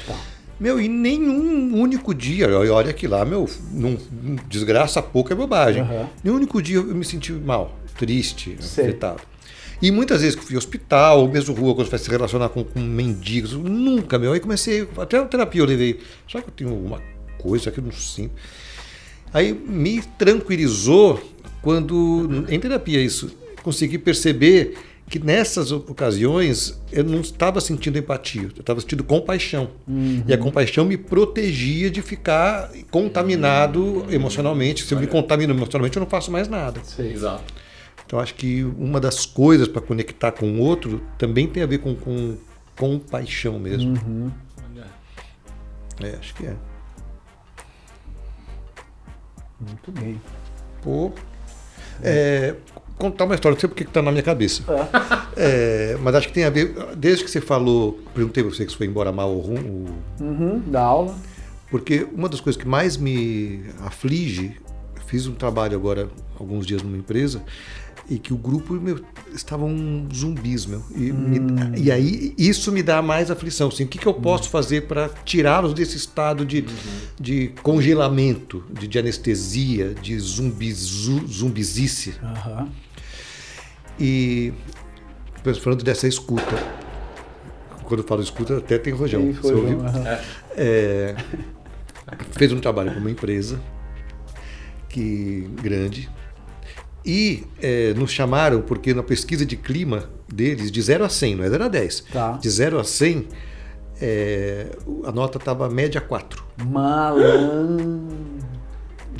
[0.58, 3.96] Meu, e nenhum único dia, olha que lá, meu, não,
[4.48, 5.82] desgraça pouco é bobagem.
[5.82, 6.08] Aham.
[6.24, 8.84] Nenhum único dia eu me senti mal, triste, Sei.
[8.86, 9.20] afetado.
[9.80, 12.48] E muitas vezes que eu fui ao hospital, ou mesmo rua, quando vai se relacionar
[12.48, 14.32] com, com mendigos, nunca, meu.
[14.32, 16.00] Aí comecei, até a terapia eu levei.
[16.28, 17.00] Será que eu tenho alguma
[17.38, 18.34] coisa que eu não sinto?
[19.32, 21.22] Aí me tranquilizou
[21.62, 23.30] quando, em terapia isso,
[23.62, 24.76] consegui perceber
[25.08, 29.70] que nessas ocasiões eu não estava sentindo empatia, eu estava sentindo compaixão.
[30.26, 34.84] E a compaixão me protegia de ficar contaminado emocionalmente.
[34.84, 36.80] Se eu me contamino emocionalmente, eu não faço mais nada.
[36.84, 37.12] Sei.
[37.12, 37.54] Exato.
[38.08, 41.76] Então acho que uma das coisas para conectar com o outro também tem a ver
[41.76, 42.38] com, com
[42.74, 44.32] compaixão mesmo.
[46.00, 46.56] É, acho que é.
[49.60, 50.18] Muito bem.
[50.82, 51.12] Pô.
[52.02, 52.54] É,
[52.96, 54.62] contar uma história, não sei porque que tá na minha cabeça.
[55.40, 56.74] É, mas acho que tem a ver.
[56.96, 59.86] Desde que você falou, perguntei pra você que você foi embora mal ou ruim,
[60.20, 61.14] Uhum, da aula.
[61.70, 64.56] porque uma das coisas que mais me aflige,
[65.06, 66.08] fiz um trabalho agora,
[66.40, 67.40] alguns dias numa empresa,
[68.10, 69.00] e que o grupo meu,
[69.34, 70.82] estavam zumbis, meu.
[70.96, 71.40] E, me-
[71.78, 73.68] e aí isso me dá mais aflição.
[73.68, 76.64] Assim, o que, que eu posso fazer para tirá-los desse estado de,
[77.20, 82.14] de congelamento, de, de anestesia, de zumbizu, zumbizice?
[82.22, 82.68] Aham.
[84.00, 84.52] E
[85.60, 86.56] falando dessa escuta.
[87.84, 89.32] Quando eu falo escuta, até tem rojão.
[89.32, 89.80] Você foi ouviu?
[89.80, 90.18] aham.
[90.56, 91.14] É,
[92.32, 93.60] fez um trabalho com uma empresa
[94.88, 96.08] que grande
[97.10, 101.44] e é, nos chamaram porque na pesquisa de clima deles de 0 a 100, não
[101.44, 102.32] é 0 a 10, Tá.
[102.32, 103.26] de 0 a 100
[104.00, 104.66] é,
[105.04, 106.44] a nota estava média 4.
[106.66, 108.06] Malandro.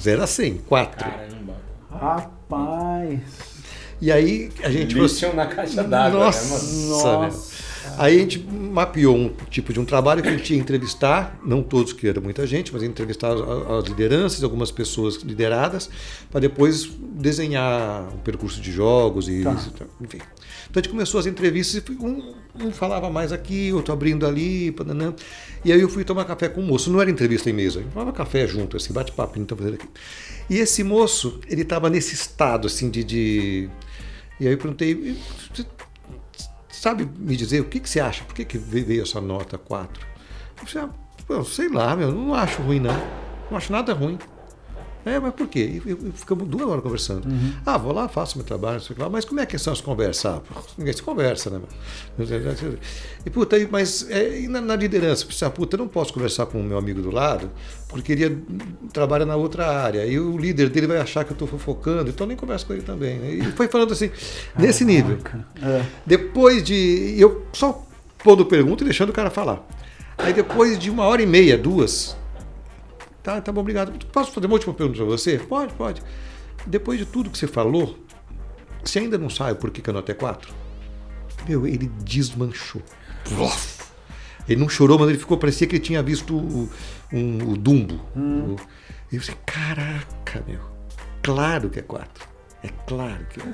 [0.00, 1.04] 0 a 100, 4.
[1.10, 1.54] Caramba.
[1.90, 3.20] Rapaz.
[4.00, 6.20] E aí a gente falou Lixam na caixa d'água.
[6.26, 7.57] Nossa, Né, Nossa.
[7.96, 11.62] Aí a gente mapeou um tipo de um trabalho que a gente ia entrevistar, não
[11.62, 15.88] todos que era muita gente, mas entrevistar as, as lideranças, algumas pessoas lideradas,
[16.30, 19.54] para depois desenhar um percurso de jogos e Tá.
[19.54, 20.18] tá, enfim.
[20.70, 24.70] Então a gente começou as entrevistas e um, um falava mais aqui, outro abrindo ali,
[24.72, 25.14] pananã.
[25.64, 26.90] e aí eu fui tomar café com o moço.
[26.90, 29.56] Não era entrevista em mesa, a gente tomava café junto, assim, bate-papo, a gente tá
[29.56, 29.88] fazendo aqui.
[30.50, 33.68] E esse moço, ele estava nesse estado assim de, de...
[34.40, 35.16] E aí eu perguntei,
[35.52, 35.64] "Você
[36.78, 38.24] sabe me dizer o que, que você acha?
[38.24, 40.06] Por que, que veio essa nota 4?
[41.28, 42.96] Eu ah, sei lá, meu, não acho ruim, não.
[43.50, 44.18] Não acho nada ruim.
[45.04, 45.80] É, mas por quê?
[45.84, 47.26] E, e ficamos duas horas conversando.
[47.64, 49.08] Ah, vou lá, faço meu trabalho, não sei o que lá.
[49.08, 50.26] Mas como é que são as conversas?
[50.26, 51.60] Ah, pô, ninguém se conversa, né?
[53.24, 55.24] E, puta, mas é, na, na liderança?
[55.24, 57.50] Pensei, ah, puta, eu não posso conversar com o meu amigo do lado,
[57.88, 58.42] porque ele
[58.92, 60.04] trabalha na outra área.
[60.06, 62.72] E o líder dele vai achar que eu estou fofocando, então eu nem converso com
[62.72, 63.18] ele também.
[63.18, 63.30] né?
[63.32, 64.10] E foi falando assim,
[64.58, 65.18] nesse nível.
[65.62, 65.84] É.
[66.04, 67.14] Depois de.
[67.18, 67.84] Eu só
[68.22, 69.66] pondo pergunta e deixando o cara falar.
[70.16, 72.16] Aí depois de uma hora e meia, duas.
[73.28, 73.92] Tá, tá bom, obrigado.
[74.06, 75.36] Posso fazer uma última pergunta para você?
[75.36, 76.02] Pode, pode.
[76.66, 77.98] Depois de tudo que você falou,
[78.82, 80.50] você ainda não sabe por que, que a nota é 4?
[81.46, 82.80] Meu, ele desmanchou.
[84.48, 86.70] Ele não chorou, mas ele ficou, parecia que ele tinha visto o,
[87.12, 88.00] um, o Dumbo.
[88.16, 88.56] Hum.
[89.12, 90.60] Eu disse, caraca, meu.
[91.22, 92.26] Claro que é quatro.
[92.62, 93.52] É claro que é.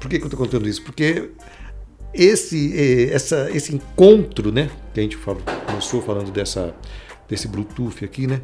[0.00, 0.82] Por que, que eu estou contando isso?
[0.82, 1.30] Porque
[2.12, 4.68] esse, eh, essa, esse encontro, né?
[4.92, 6.74] Que a gente falou, começou falando dessa,
[7.28, 8.40] desse Bluetooth aqui, né?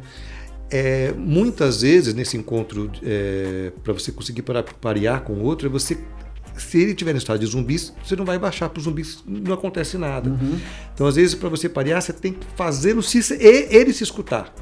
[0.69, 5.69] É, muitas vezes nesse encontro, é, para você conseguir parar, parear com o outro, é
[5.69, 5.97] você
[6.57, 9.53] se ele tiver no estado de zumbis, você não vai baixar para os zumbis, não
[9.53, 10.29] acontece nada.
[10.93, 14.53] Então, às vezes, para você parear, você tem que fazê-lo se, ele se escutar.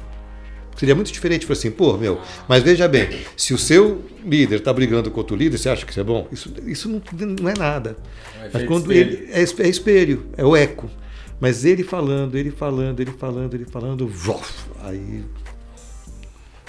[0.76, 5.08] Seria muito diferente, assim, pô, meu, mas veja bem, se o seu líder está brigando
[5.08, 6.26] com outro líder, você acha que isso é bom?
[6.32, 7.00] Isso, isso não,
[7.40, 7.96] não é nada.
[8.42, 9.22] É Mas quando espelho.
[9.22, 9.32] ele.
[9.32, 10.90] É, é espelho, é o eco.
[11.40, 15.24] Mas ele falando, ele falando, ele falando, ele falando, vof, aí.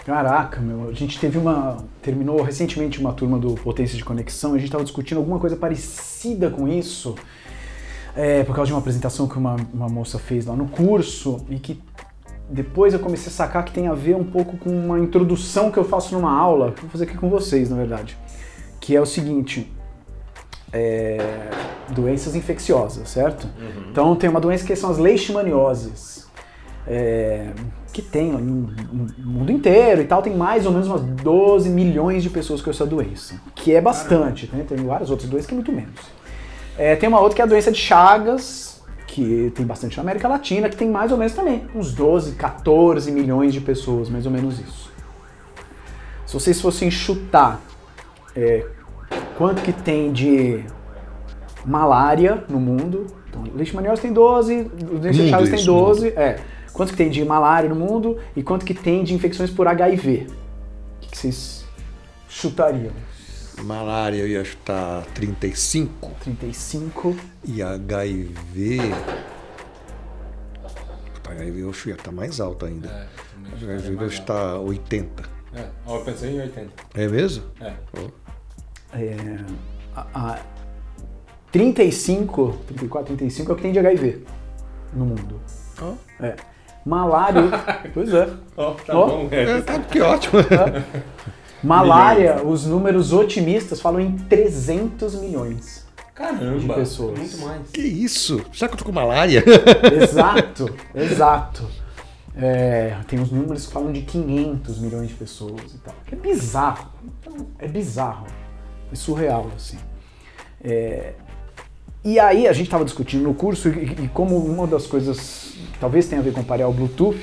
[0.05, 1.78] Caraca, meu, a gente teve uma.
[2.01, 6.49] Terminou recentemente uma turma do Potência de Conexão, a gente estava discutindo alguma coisa parecida
[6.49, 7.16] com isso,
[8.16, 11.57] é, por causa de uma apresentação que uma, uma moça fez lá no curso, e
[11.57, 11.82] que
[12.49, 15.78] depois eu comecei a sacar que tem a ver um pouco com uma introdução que
[15.78, 18.16] eu faço numa aula, que eu vou fazer aqui com vocês, na verdade.
[18.80, 19.72] Que é o seguinte.
[20.76, 21.17] É,
[21.89, 23.47] doenças infecciosas, certo?
[23.89, 26.28] Então tem uma doença que são as leishmanioses.
[26.88, 27.51] é,
[27.91, 32.21] que tem no, no mundo inteiro e tal, tem mais ou menos umas 12 milhões
[32.21, 34.65] de pessoas com essa doença, que é bastante, né?
[34.67, 36.01] tem várias outras doenças que é muito menos.
[36.78, 40.28] É, tem uma outra que é a doença de Chagas, que tem bastante na América
[40.28, 44.32] Latina, que tem mais ou menos também, uns 12, 14 milhões de pessoas, mais ou
[44.32, 44.91] menos isso.
[46.26, 47.61] Se vocês fossem chutar
[48.36, 48.67] é,
[49.38, 50.63] quanto que tem de
[51.65, 56.39] malária no mundo, então, leishmaniose tem 12, doença de Mundo Chagas tem isso, 12, é.
[56.71, 60.27] Quanto que tem de malária no mundo e quanto que tem de infecções por HIV?
[60.27, 61.65] O que, que vocês
[62.27, 62.91] chutariam?
[63.63, 67.15] Malária eu ia chutar 35 35.
[67.45, 68.79] e HIV.
[71.13, 72.89] Puta, HIV eu acho que ia estar mais alto ainda.
[72.89, 75.23] É, também acho que HIV é eu mais está 80.
[75.23, 75.36] alto.
[75.55, 76.71] É, eu pensei em 80.
[76.93, 77.45] É mesmo?
[77.61, 77.73] É.
[78.95, 79.15] É,
[79.95, 80.39] a, a
[81.51, 84.23] 35, 34, 35 é o que tem de HIV
[84.93, 85.39] no mundo.
[85.81, 85.93] Ó.
[86.23, 86.35] É.
[86.85, 87.43] Malária.
[87.93, 88.29] pois é.
[88.55, 89.07] Ó, tá Ó.
[89.07, 89.27] bom.
[89.31, 89.61] É, É.
[89.61, 90.39] tá, que ótimo.
[91.63, 95.85] Malária, os números otimistas falam em 300 milhões.
[96.13, 96.59] Caramba.
[96.59, 97.17] De pessoas.
[97.17, 97.71] Muito mais.
[97.71, 98.39] que isso?
[98.53, 99.43] Será que eu tô com malária?
[100.01, 101.67] Exato, exato.
[102.37, 105.93] É, tem uns números que falam de 500 milhões de pessoas e tal.
[106.11, 106.89] É bizarro.
[107.03, 108.27] Então, é bizarro.
[108.95, 109.77] Surreal, assim.
[110.63, 111.13] É,
[112.03, 115.79] e aí a gente estava discutindo no curso e, e como uma das coisas que
[115.79, 117.19] talvez tenha a ver com parear o Bluetooth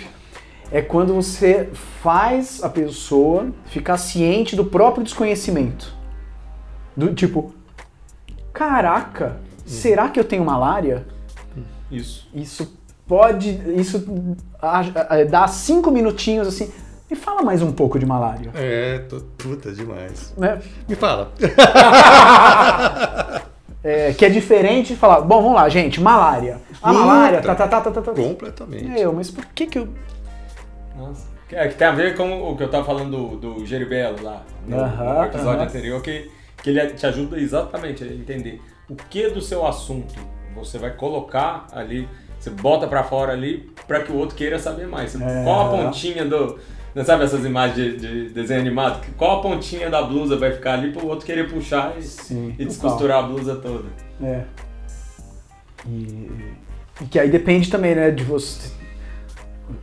[0.73, 1.69] é quando você
[2.03, 5.95] faz a pessoa ficar ciente do próprio desconhecimento.
[6.97, 7.55] Do tipo,
[8.53, 11.07] caraca, será que eu tenho malária?
[11.91, 12.27] Isso.
[12.35, 13.51] Isso pode.
[13.77, 14.03] Isso
[15.31, 16.73] dá cinco minutinhos assim.
[17.13, 18.51] Me fala mais um pouco de malária.
[18.55, 20.33] É, tô, puta demais.
[20.35, 20.59] Né?
[20.89, 21.31] Me fala.
[23.85, 26.61] É, que é diferente de falar, bom, vamos lá, gente, malária.
[26.81, 28.13] A malária, tá, tá, tá, tá, tá, tá.
[28.13, 28.85] Completamente.
[28.85, 29.89] Meu, mas por que que eu.
[30.97, 31.27] Nossa.
[31.51, 34.45] É que tem a ver com o que eu tava falando do, do Geribelo lá,
[34.69, 36.31] no, no episódio anterior, que,
[36.63, 40.15] que ele te ajuda exatamente a entender o que do seu assunto
[40.55, 42.09] você vai colocar ali,
[42.39, 45.11] você bota pra fora ali pra que o outro queira saber mais.
[45.11, 45.43] Você- É.
[45.43, 46.57] Qual a pontinha do.
[46.95, 49.05] Não sabe essas imagens de, de desenho animado?
[49.17, 52.65] Qual a pontinha da blusa vai ficar ali pro outro querer puxar e, Sim, e
[52.65, 53.89] descosturar a blusa toda?
[54.23, 54.45] É.
[55.87, 56.31] E,
[57.01, 58.71] e que aí depende também, né, de você,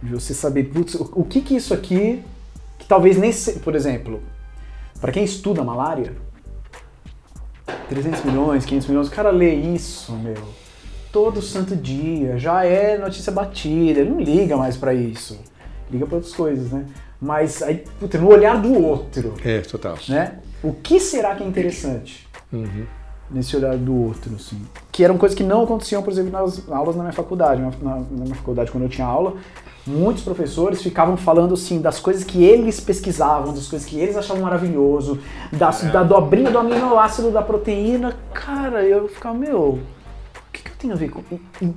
[0.04, 2.24] de você saber, putz, o, o que que isso aqui,
[2.78, 4.22] que talvez nem, se, por exemplo,
[5.02, 6.14] para quem estuda malária,
[7.90, 10.38] 300 milhões, 500 milhões, o cara lê isso, meu,
[11.12, 15.40] todo santo dia, já é notícia batida, ele não liga mais pra isso,
[15.92, 16.86] liga pra outras coisas, né?
[17.22, 19.98] Mas aí, puta, no olhar do outro, É, total.
[20.08, 20.40] né?
[20.64, 22.86] O que será que é interessante Uhum.
[23.30, 24.62] nesse olhar do outro, assim?
[24.92, 27.62] Que eram coisas que não aconteciam, por exemplo, nas aulas na minha faculdade.
[27.62, 29.36] Na, na- na minha faculdade, quando eu tinha aula,
[29.88, 34.44] muitos professores ficavam falando, assim, das coisas que eles pesquisavam, das coisas que eles achavam
[34.44, 35.20] maravilhoso,
[35.52, 38.16] das, da dobrinha do aminoácido da proteína.
[38.34, 39.80] Cara, eu ficava, meu, o
[40.54, 41.22] que, que eu tenho a ver com...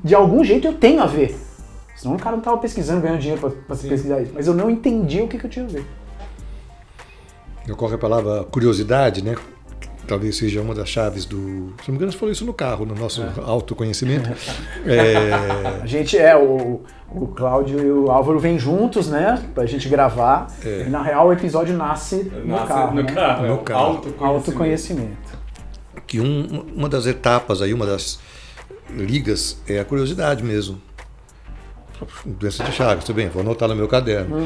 [0.04, 1.36] De algum jeito eu tenho a ver.
[2.02, 4.32] Senão o cara não tava pesquisando, ganhando dinheiro pra, pra pesquisar isso.
[4.34, 5.84] Mas eu não entendi o que, que eu tinha a ver.
[7.70, 9.34] Ocorre a palavra curiosidade, né?
[9.80, 11.36] Que Talvez seja uma das chaves do.
[11.80, 14.28] Se não me engano, você falou isso no carro, no nosso autoconhecimento.
[14.84, 15.32] É,
[15.80, 19.40] A gente é, o, o Cláudio e o Álvaro vêm juntos, né?
[19.54, 20.48] Pra gente gravar.
[20.64, 20.86] É.
[20.86, 22.94] E na real o episódio nasce no Nossa, carro.
[22.96, 23.12] no né?
[23.12, 23.42] carro.
[23.42, 23.80] No é o carro.
[23.84, 24.24] Autoconhecimento.
[24.24, 25.38] Autoconhecimento.
[26.04, 28.18] que um- uma das etapas aí, uma das
[28.90, 30.80] ligas é a curiosidade mesmo.
[32.24, 34.36] Doença de Chagas, tudo bem, vou anotar no meu caderno.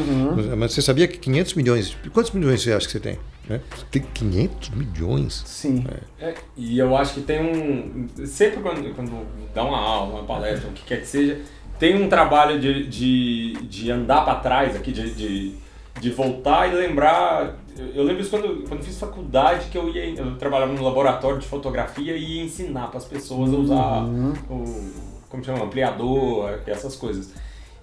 [0.56, 3.18] Mas você sabia que 500 milhões, quantos milhões você acha que você tem?
[3.48, 3.60] né?
[3.74, 5.42] Você tem 500 milhões?
[5.46, 5.84] Sim.
[6.20, 8.08] É, e eu acho que tem um.
[8.26, 11.40] Sempre quando, quando dá uma aula, uma palestra, o que quer que seja,
[11.78, 15.54] tem um trabalho de, de, de andar para trás aqui, de, de,
[16.00, 17.56] de voltar e lembrar.
[17.94, 20.14] Eu, lembro isso quando, quando fiz faculdade, que eu ia.
[20.14, 24.04] Eu trabalhava no laboratório de fotografia e ia ensinar para as pessoas a usar
[24.50, 25.16] o.
[25.28, 25.64] Como chama?
[25.64, 27.32] Ampliador, essas coisas.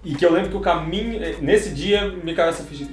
[0.04, 1.22] E que eu lembro que o caminho.
[1.22, 2.86] eh, Nesse dia me caiu essa ficha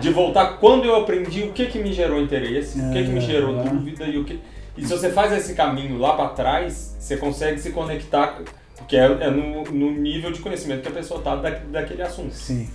[0.00, 3.20] de voltar quando eu aprendi o que que me gerou interesse, o que que me
[3.20, 3.64] gerou É.
[3.64, 4.38] dúvida e o que.
[4.76, 8.38] E se você faz esse caminho lá para trás, você consegue se conectar,
[8.76, 12.34] porque é, é no, no nível de conhecimento que a pessoa tá da, daquele assunto.
[12.34, 12.68] Sim.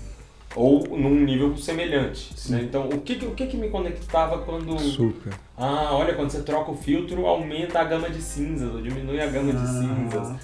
[0.55, 2.33] Ou num nível semelhante.
[2.51, 2.61] Né?
[2.63, 4.77] Então, o que, que- o que que me conectava quando.
[4.79, 5.31] Super.
[5.55, 9.27] Ah, olha, quando você troca o filtro, aumenta a gama de cinzas, ou diminui a
[9.27, 10.35] gama de cinzas.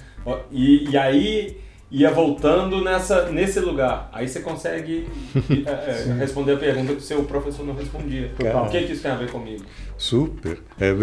[0.52, 1.58] E, e aí
[1.90, 4.08] ia voltando nessa, nesse lugar.
[4.12, 5.08] Aí você consegue
[5.66, 8.30] é, é, responder a pergunta que o seu professor não respondia.
[8.66, 9.64] O que, que isso tem a ver comigo?
[9.96, 10.60] Super.
[10.78, 11.00] É, eu,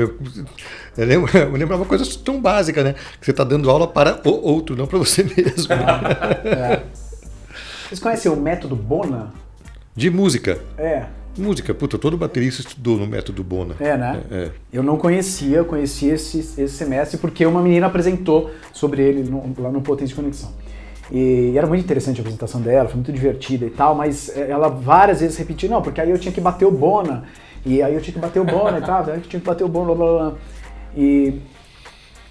[0.97, 2.93] eu lembro, eu lembro uma coisa tão básica, né?
[3.19, 5.73] Que você está dando aula para o outro, não para você mesmo.
[5.73, 6.83] É.
[7.87, 9.33] Vocês conhecem o método Bona?
[9.95, 10.59] De música.
[10.77, 11.05] É.
[11.37, 13.75] Música, puta, todo baterista estudou no método Bona.
[13.79, 14.21] É, né?
[14.31, 14.51] É, é.
[14.71, 19.53] Eu não conhecia, eu conheci esse, esse semestre porque uma menina apresentou sobre ele no-
[19.57, 20.53] lá no Potência de Conexão.
[21.11, 24.69] E, era muito interessante a apresentação dela, foi muito divertida e tal, mas eh, ela
[24.69, 27.25] várias vezes repetiu, não, porque aí eu tinha que bater o Bona,
[27.65, 29.63] e aí eu tinha que bater o Bona e tal, aí eu tinha que bater
[29.63, 30.33] o Bona, blá blá blá.
[30.95, 31.41] E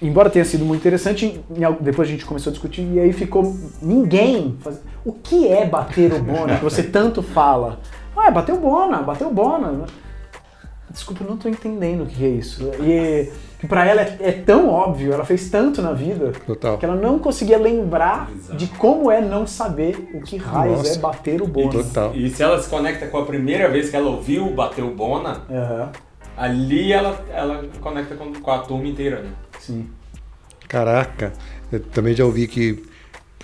[0.03, 1.41] embora tenha sido muito interessante,
[1.81, 4.57] depois a gente começou a discutir e aí ficou ninguém.
[4.61, 4.81] Faz...
[5.05, 7.81] O que é bater o Bona, que você tanto fala?
[8.17, 9.87] Ah, é bater o Bona, bater o Bona.
[10.95, 12.71] Desculpa, eu não tô entendendo o que é isso.
[12.81, 13.29] E
[13.59, 16.79] que pra ela é, é tão óbvio, ela fez tanto na vida, Total.
[16.79, 18.57] que ela não conseguia lembrar Exato.
[18.57, 20.95] de como é não saber o que raios Nossa.
[20.95, 21.83] é bater o Bona.
[21.83, 22.15] Total.
[22.15, 25.43] E se ela se conecta com a primeira vez que ela ouviu bater o Bona,
[25.51, 25.91] Aham,
[26.37, 29.31] ali ela, ela conecta com, com a turma inteira, né?
[29.59, 29.89] sim.
[30.69, 31.33] Caraca,
[31.73, 32.85] eu também já ouvi que.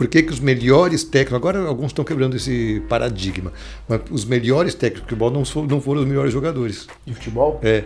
[0.00, 1.34] Por que, que os melhores técnicos.
[1.36, 3.52] Agora alguns estão quebrando esse paradigma,
[3.86, 6.86] mas os melhores técnicos de futebol não, fo- não foram os melhores jogadores.
[7.04, 7.60] De futebol?
[7.62, 7.84] É.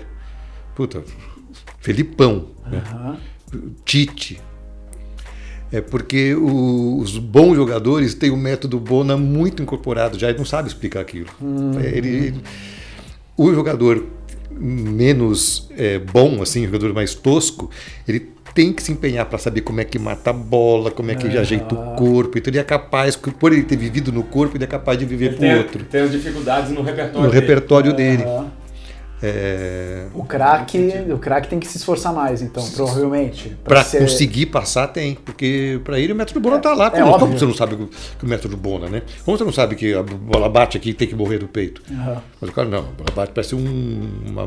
[0.76, 1.02] Puta,
[1.80, 2.80] Felipão, né?
[2.86, 3.16] Aham.
[3.84, 4.40] Tite.
[5.72, 10.44] É porque o- os bons jogadores têm o método Bona muito incorporado já e não
[10.44, 11.26] sabe explicar aquilo.
[11.82, 12.40] É, Ele, ele-
[13.36, 14.06] o jogador
[14.52, 17.70] menos é, bom, assim, o jogador mais tosco,
[18.06, 21.14] ele tem que se empenhar para saber como é que mata a bola, como é
[21.14, 22.38] que ele ajeita o corpo.
[22.38, 25.36] Então ele é capaz, por ele ter vivido no corpo, ele é capaz de viver
[25.36, 25.84] para o outro.
[25.84, 27.40] tem as dificuldades no repertório No dele.
[27.40, 28.22] repertório dele.
[28.22, 28.50] Aham.
[29.26, 33.56] É, O craque, o craque tem que se esforçar mais, então, provavelmente.
[33.64, 35.14] Para ser- conseguir passar, tem.
[35.14, 36.88] Porque para ele o método Bona tá lá.
[36.88, 37.38] é Como, óbvio.
[37.38, 37.88] você não sabe o,
[38.18, 39.00] que o método Bona, né?
[39.24, 41.80] Como você não sabe que a bola bate aqui e tem que morrer do peito?
[41.90, 42.20] Aham.
[42.38, 44.10] Mas o cara não, a bola bate parece um.
[44.28, 44.46] Uma,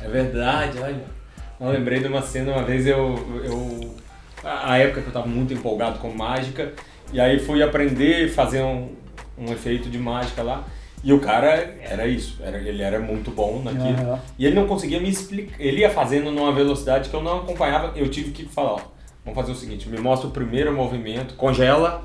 [0.00, 1.23] É verdade, olha.
[1.66, 3.14] Eu lembrei de uma cena, uma vez eu.
[3.44, 3.94] eu
[4.42, 6.74] a época que eu tava muito empolgado com mágica,
[7.12, 8.90] e aí fui aprender a fazer um,
[9.38, 10.64] um efeito de mágica lá.
[11.02, 14.10] E o cara era isso, era, ele era muito bom naquilo.
[14.10, 14.20] Aham.
[14.38, 15.54] E ele não conseguia me explicar.
[15.60, 17.92] Ele ia fazendo numa velocidade que eu não acompanhava.
[17.94, 18.80] Eu tive que falar: ó,
[19.22, 22.02] vamos fazer o seguinte, me mostra o primeiro movimento, congela,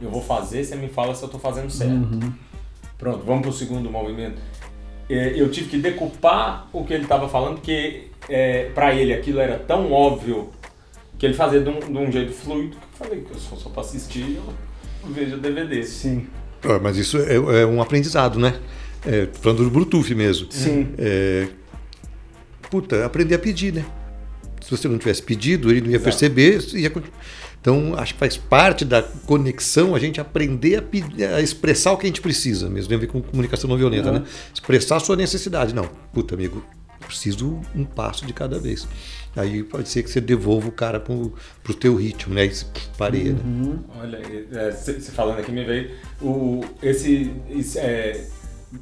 [0.00, 1.92] eu vou fazer, você me fala se eu tô fazendo certo.
[1.92, 2.32] Uhum.
[2.98, 4.40] Pronto, vamos pro segundo movimento.
[5.10, 9.40] É, Eu tive que decupar o que ele estava falando, porque é, para ele aquilo
[9.40, 10.50] era tão óbvio
[11.18, 13.56] que ele fazia de um, de um jeito fluido que eu falei que eu só,
[13.56, 14.36] só para assistir
[15.02, 15.82] eu vejo DVD.
[15.82, 16.26] Sim,
[16.62, 18.58] Ah, mas isso é, é um aprendizado, né?
[19.06, 20.46] É, falando do Bluetooth mesmo.
[20.50, 20.88] sim.
[20.98, 21.48] É,
[22.70, 23.84] puta, aprender a pedir, né?
[24.60, 26.04] Se você não tivesse pedido, ele não ia Exato.
[26.04, 26.60] perceber.
[26.74, 26.92] Ia...
[27.60, 31.98] Então, acho que faz parte da conexão a gente aprender a, pedir, a expressar o
[31.98, 32.88] que a gente precisa mesmo.
[32.88, 34.24] Tem a ver com comunicação não violenta, né?
[34.52, 35.74] Expressar a sua necessidade.
[35.74, 36.64] Não, puta, amigo,
[37.06, 38.88] preciso um passo de cada vez.
[39.36, 42.42] Aí pode ser que você devolva o cara pro, pro teu ritmo, né?
[42.42, 43.78] Aí você pareia, né?
[44.00, 45.90] Olha, você falando aqui me veio
[46.20, 48.26] o, esse, esse, é,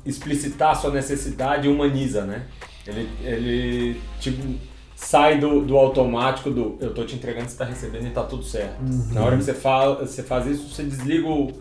[0.06, 2.46] explicitar a sua necessidade humaniza, né?
[2.86, 4.42] Ele, ele tipo,
[5.00, 8.42] sai do, do automático do eu tô te entregando, você tá recebendo e tá tudo
[8.42, 8.76] certo.
[9.12, 11.52] Na hora que você, fala, você faz isso, você desliga o.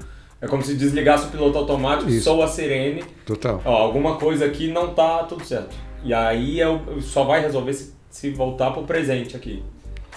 [0.42, 2.24] É como se desligasse o piloto automático, Isso.
[2.26, 3.60] soa a sirene, Total.
[3.66, 5.76] ó, alguma coisa aqui não tá tudo certo.
[6.04, 9.64] E aí é o- só vai resolver se, se voltar pro presente aqui.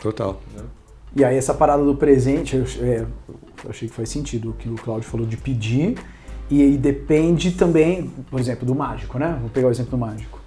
[0.03, 0.41] Total.
[1.17, 3.07] E aí essa parada do presente, eu, é,
[3.65, 5.97] eu achei que faz sentido o que o Claudio falou de pedir.
[6.51, 9.39] E aí depende também, por exemplo, do mágico, né?
[9.41, 10.39] Vou pegar o exemplo do mágico.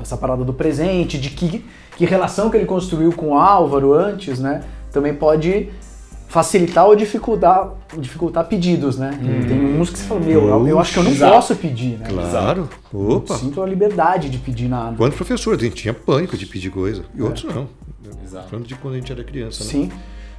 [0.00, 1.64] essa parada do presente, de que,
[1.96, 4.62] que relação que ele construiu com o Álvaro antes, né?
[4.92, 5.70] Também pode
[6.28, 9.16] facilitar ou dificultar, dificultar pedidos, né?
[9.46, 11.32] Tem uns que você fala, meu, eu, eu acho que eu não Exato.
[11.32, 12.06] posso pedir, né?
[12.08, 12.68] Claro.
[12.92, 13.34] Opa.
[13.34, 14.96] Eu sinto a liberdade de pedir nada.
[14.96, 15.60] Quantos professores?
[15.60, 17.04] A gente tinha pânico de pedir coisa.
[17.14, 17.68] E outros não.
[18.24, 18.48] Exato.
[18.48, 19.70] Falando de quando a gente era criança, né?
[19.70, 19.92] Sim.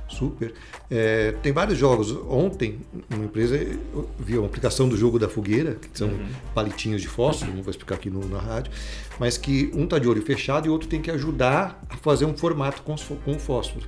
[0.07, 0.53] Super.
[0.89, 2.11] É, tem vários jogos.
[2.29, 2.79] Ontem,
[3.09, 6.11] numa empresa, eu vi uma aplicação do jogo da fogueira, que são
[6.53, 8.71] palitinhos de fósforo, não vou explicar aqui no, na rádio,
[9.19, 12.25] mas que um está de olho fechado e o outro tem que ajudar a fazer
[12.25, 13.87] um formato com, com o fósforo.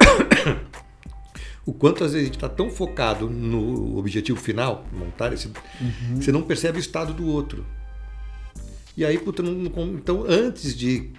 [1.66, 6.24] O quanto às vezes a gente está tão focado no objetivo final, montar esse, que
[6.24, 7.62] você não percebe o estado do outro.
[8.96, 11.10] E aí, puta, não- então antes de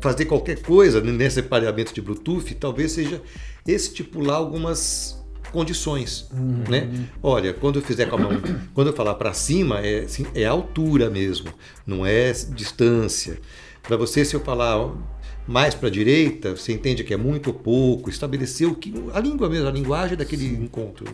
[0.00, 3.22] fazer qualquer coisa nesse pareamento de Bluetooth, talvez seja
[3.66, 5.18] estipular algumas
[5.52, 6.28] condições,
[6.68, 6.88] né?
[7.22, 8.30] Olha, quando eu fizer com a mão,
[8.74, 11.52] quando eu falar para cima, é, assim, é altura mesmo,
[11.86, 13.40] não é distância.
[13.82, 14.92] Para você, se eu falar
[15.46, 19.20] mais para a direita, você entende que é muito ou pouco, estabelecer o que a
[19.20, 21.06] língua mesmo, a linguagem daquele encontro.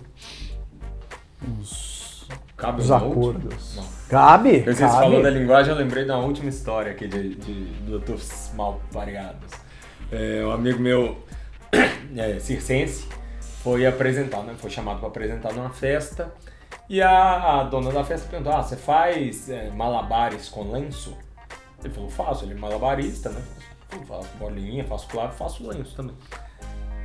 [2.57, 3.05] Cabe Os note?
[3.05, 3.77] acordos.
[3.77, 3.94] Não.
[4.09, 4.61] Cabe?
[4.61, 4.93] Vocês cabe.
[4.93, 7.53] falou da linguagem, eu lembrei da última história aqui de, de
[7.83, 9.51] Bluetooths mal variados.
[10.13, 11.19] É, um amigo meu,
[12.17, 13.09] é, circense,
[13.63, 14.55] foi apresentar, né?
[14.59, 16.33] Foi chamado para apresentar numa festa.
[16.89, 21.17] E a, a dona da festa perguntou: Ah, você faz é, malabares com lenço?
[21.83, 22.45] Ele falou: Faço.
[22.45, 23.43] Ele é malabarista, né?
[24.07, 26.15] Faço bolinha, faço claro, faço lenço também.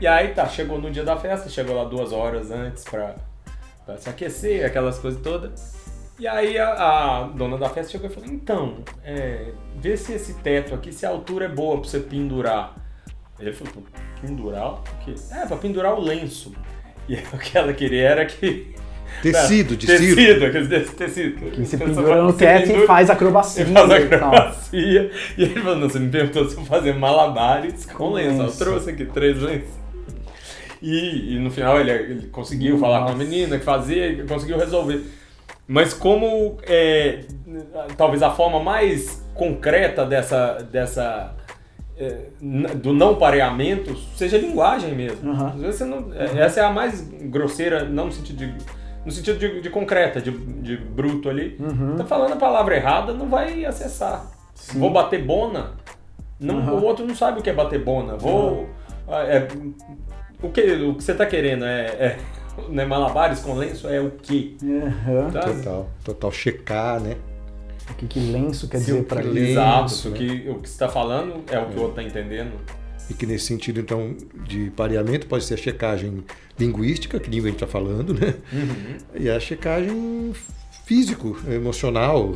[0.01, 3.15] E aí tá, chegou no dia da festa, chegou lá duas horas antes pra,
[3.85, 5.78] pra se aquecer, aquelas coisas todas.
[6.19, 10.33] E aí a, a dona da festa chegou e falou, então, é, vê se esse
[10.35, 12.75] teto aqui, se a altura é boa pra você pendurar.
[13.39, 13.81] Ele falou, "Pô,
[14.21, 14.73] pendurar?
[14.73, 15.15] O quê?
[15.31, 16.53] É, pra pendurar o lenço.
[17.07, 18.75] E o que ela queria era que...
[19.23, 21.49] Tecido, de tecido, aqueles desse tecido.
[21.49, 23.65] Que você pendura no teto e faz acrobacia.
[23.65, 24.29] faz e tal.
[24.29, 25.11] acrobacia.
[25.35, 28.41] E ele falou, não, você me perguntou se eu fazer malabares com Com lenço.
[28.41, 29.73] Eu trouxe aqui três lenços.
[30.81, 33.23] E, e no final ele, ele conseguiu falar com a Nossa.
[33.23, 35.03] menina que fazia e conseguiu resolver.
[35.69, 37.25] Mas como é,
[37.95, 41.35] talvez a forma mais concreta dessa, dessa
[41.95, 42.23] é,
[42.75, 45.31] do não pareamento seja a linguagem mesmo.
[45.31, 45.49] Aham.
[45.49, 48.55] Às vezes você não, é, essa é a mais grosseira, não no sentido de
[49.05, 51.55] no sentido de, de concreta, de, de bruto ali.
[51.59, 51.97] Uhum.
[51.97, 54.25] Tá falando a palavra errada, não vai acessar.
[54.73, 55.73] Vou bater bona,
[56.39, 56.73] não, Aham.
[56.73, 58.17] o outro não sabe o que é bater bona.
[58.17, 58.67] Vou
[59.07, 59.47] é,
[60.41, 62.17] o que o que você tá querendo é, é
[62.69, 64.55] né, malabares com lenço é o quê?
[64.63, 65.31] Aham.
[65.31, 65.41] Tá?
[65.41, 67.15] Total, total checar, né?
[67.89, 69.51] O que, que lenço quer Se dizer que ele?
[69.51, 70.17] Exato, né?
[70.17, 72.53] que, o que você está falando é o que o outro está entendendo.
[73.09, 74.15] E que nesse sentido, então,
[74.47, 76.23] de pareamento pode ser a checagem
[76.59, 78.35] linguística, que língua a gente está falando, né?
[79.15, 80.31] E a checagem
[80.93, 82.33] físico, emocional.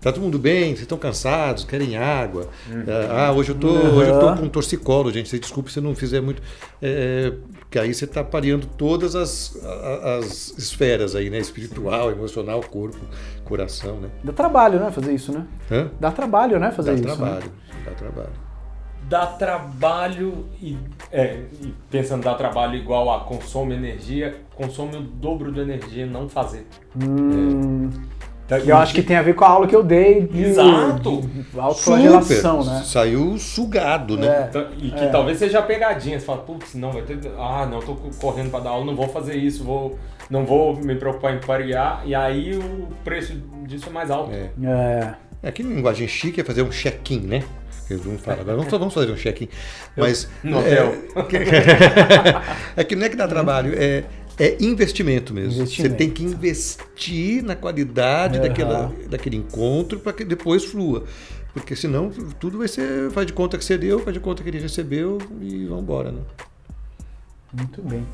[0.00, 0.70] Tá todo mundo bem?
[0.70, 1.62] Vocês estão cansados?
[1.62, 2.48] Querem água?
[3.08, 4.36] Ah, hoje eu tô, hoje eu tô Uhum.
[4.38, 5.38] com torcicolo, gente.
[5.38, 6.42] Desculpe se eu não fizer muito.
[6.82, 9.56] É, porque aí você está pareando todas as,
[10.18, 11.38] as esferas aí, né?
[11.38, 12.98] Espiritual, emocional, corpo,
[13.44, 14.08] coração, né?
[14.24, 14.90] Dá trabalho, né?
[14.90, 15.46] Fazer isso, né?
[15.70, 15.88] Hã?
[16.00, 16.72] Dá trabalho, né?
[16.72, 17.06] Fazer Dá isso.
[17.08, 17.14] né?
[17.14, 17.52] trabalho,
[17.84, 18.51] dá trabalho.
[19.08, 20.76] Dá trabalho e,
[21.10, 26.28] é, e pensando dá trabalho igual a consome energia, consome o dobro de energia não
[26.28, 26.66] fazer.
[26.96, 27.90] Hum,
[28.48, 31.20] Tá- eu acho que tem a ver com a aula que eu dei de, Exato.
[31.22, 32.82] de autoflagelação, né?
[32.84, 34.26] Saiu sugado, né?
[34.26, 34.46] É.
[34.48, 35.08] Então, E que É.
[35.08, 36.18] talvez seja pegadinha.
[36.18, 37.18] Você fala, putz, não, vai ter.
[37.38, 39.96] Ah, não, tô correndo para dar aula, não vou fazer isso, vou,
[40.28, 42.02] não vou me preocupar em parear.
[42.04, 43.34] E aí o preço
[43.66, 44.32] disso é mais alto.
[44.32, 44.50] É.
[44.62, 45.14] É.
[45.44, 47.42] É que linguagem chique é fazer um check-in, né?
[47.90, 49.48] Eles vão falar, vamos, vamos fazer um check-in.
[49.96, 50.28] Mas.
[50.42, 50.94] No hotel.
[52.76, 54.04] É, é que não é que dá trabalho, é,
[54.38, 55.54] é investimento mesmo.
[55.62, 55.92] Investimento.
[55.92, 58.48] Você tem que investir na qualidade Aham.
[58.48, 61.04] daquela, daquele encontro para que depois flua.
[61.52, 62.10] Porque senão
[62.40, 63.10] tudo vai ser.
[63.10, 66.10] Faz de conta que você deu, faz de conta que ele recebeu e vamos embora,
[66.10, 66.20] né?
[67.52, 68.06] Muito bem.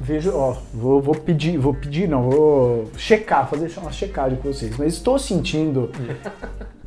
[0.00, 4.76] Vejo, ó, vou, vou pedir, vou pedir, não, vou checar, fazer uma checagem com vocês.
[4.76, 5.90] Mas estou sentindo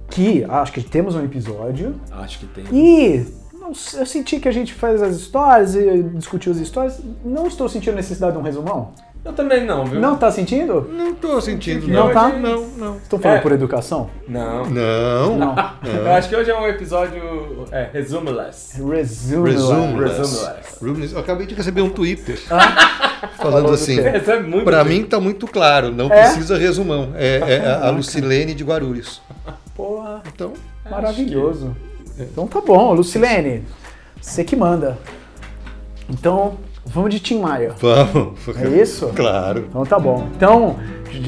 [0.09, 2.65] que, acho que temos um episódio Acho que tem.
[2.71, 6.99] e não eu senti que a gente faz as histórias e discutiu as histórias.
[7.23, 8.91] Não estou sentindo necessidade de um resumão.
[9.23, 9.99] Eu também não, viu?
[9.99, 10.89] Não tá sentindo?
[10.93, 11.85] Não tô sentindo.
[11.89, 12.29] Não tá?
[12.29, 12.95] Não, não.
[12.95, 13.41] Estão falando É.
[13.41, 14.09] por educação?
[14.27, 14.65] Não.
[14.69, 15.37] Não.
[15.37, 15.55] Não.
[15.83, 17.21] Eu acho que hoje é um episódio
[17.69, 18.81] é, resumeless.
[18.81, 19.51] Resume.
[19.51, 20.13] Resumeless.
[20.13, 20.47] Resumeless.
[20.79, 21.13] Resumeless.
[21.13, 23.99] Eu acabei de receber um Twitter Falando falando do assim.
[23.99, 24.95] é muito Pra antigo.
[24.95, 26.21] mim tá muito claro, não É?
[26.23, 27.11] precisa resumão.
[27.15, 29.21] É, é a- a Lucilene de Guarulhos.
[29.79, 30.51] Porra, Então,
[30.91, 31.73] maravilhoso.
[32.19, 33.63] Então tá bom, Lucilene.
[34.19, 34.97] Você que manda.
[36.09, 37.73] Então, vamos de Tim Maia.
[37.79, 38.37] vamos.
[38.61, 39.07] É isso?
[39.15, 39.67] Claro.
[39.69, 40.27] Então tá bom.
[40.35, 40.75] Então,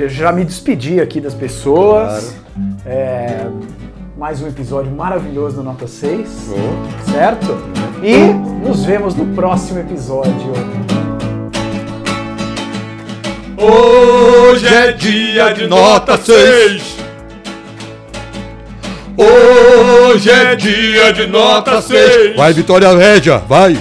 [0.09, 2.35] já me despedi aqui das pessoas.
[2.85, 3.47] É,
[4.17, 6.49] mais um episódio maravilhoso do Nota 6,
[7.09, 7.57] certo?
[8.03, 8.33] E
[8.67, 10.51] nos vemos no próximo episódio.
[13.57, 17.10] Hoje é dia de nota 6.
[19.81, 22.35] Hoje é dia de nota 6.
[22.35, 23.75] Vai, Vitória Média, vai.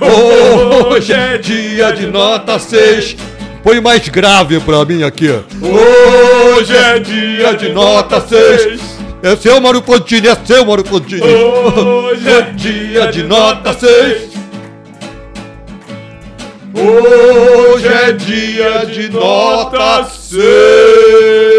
[0.00, 3.16] Hoje é dia de nota 6.
[3.62, 5.28] Põe mais grave pra mim aqui.
[5.62, 8.80] Hoje é dia de nota 6.
[9.22, 11.22] É seu, Mauro Pontini, é seu, Mauro Pontini.
[11.22, 14.36] Hoje é dia de nota 6.
[16.74, 21.55] Hoje é dia de nota 6.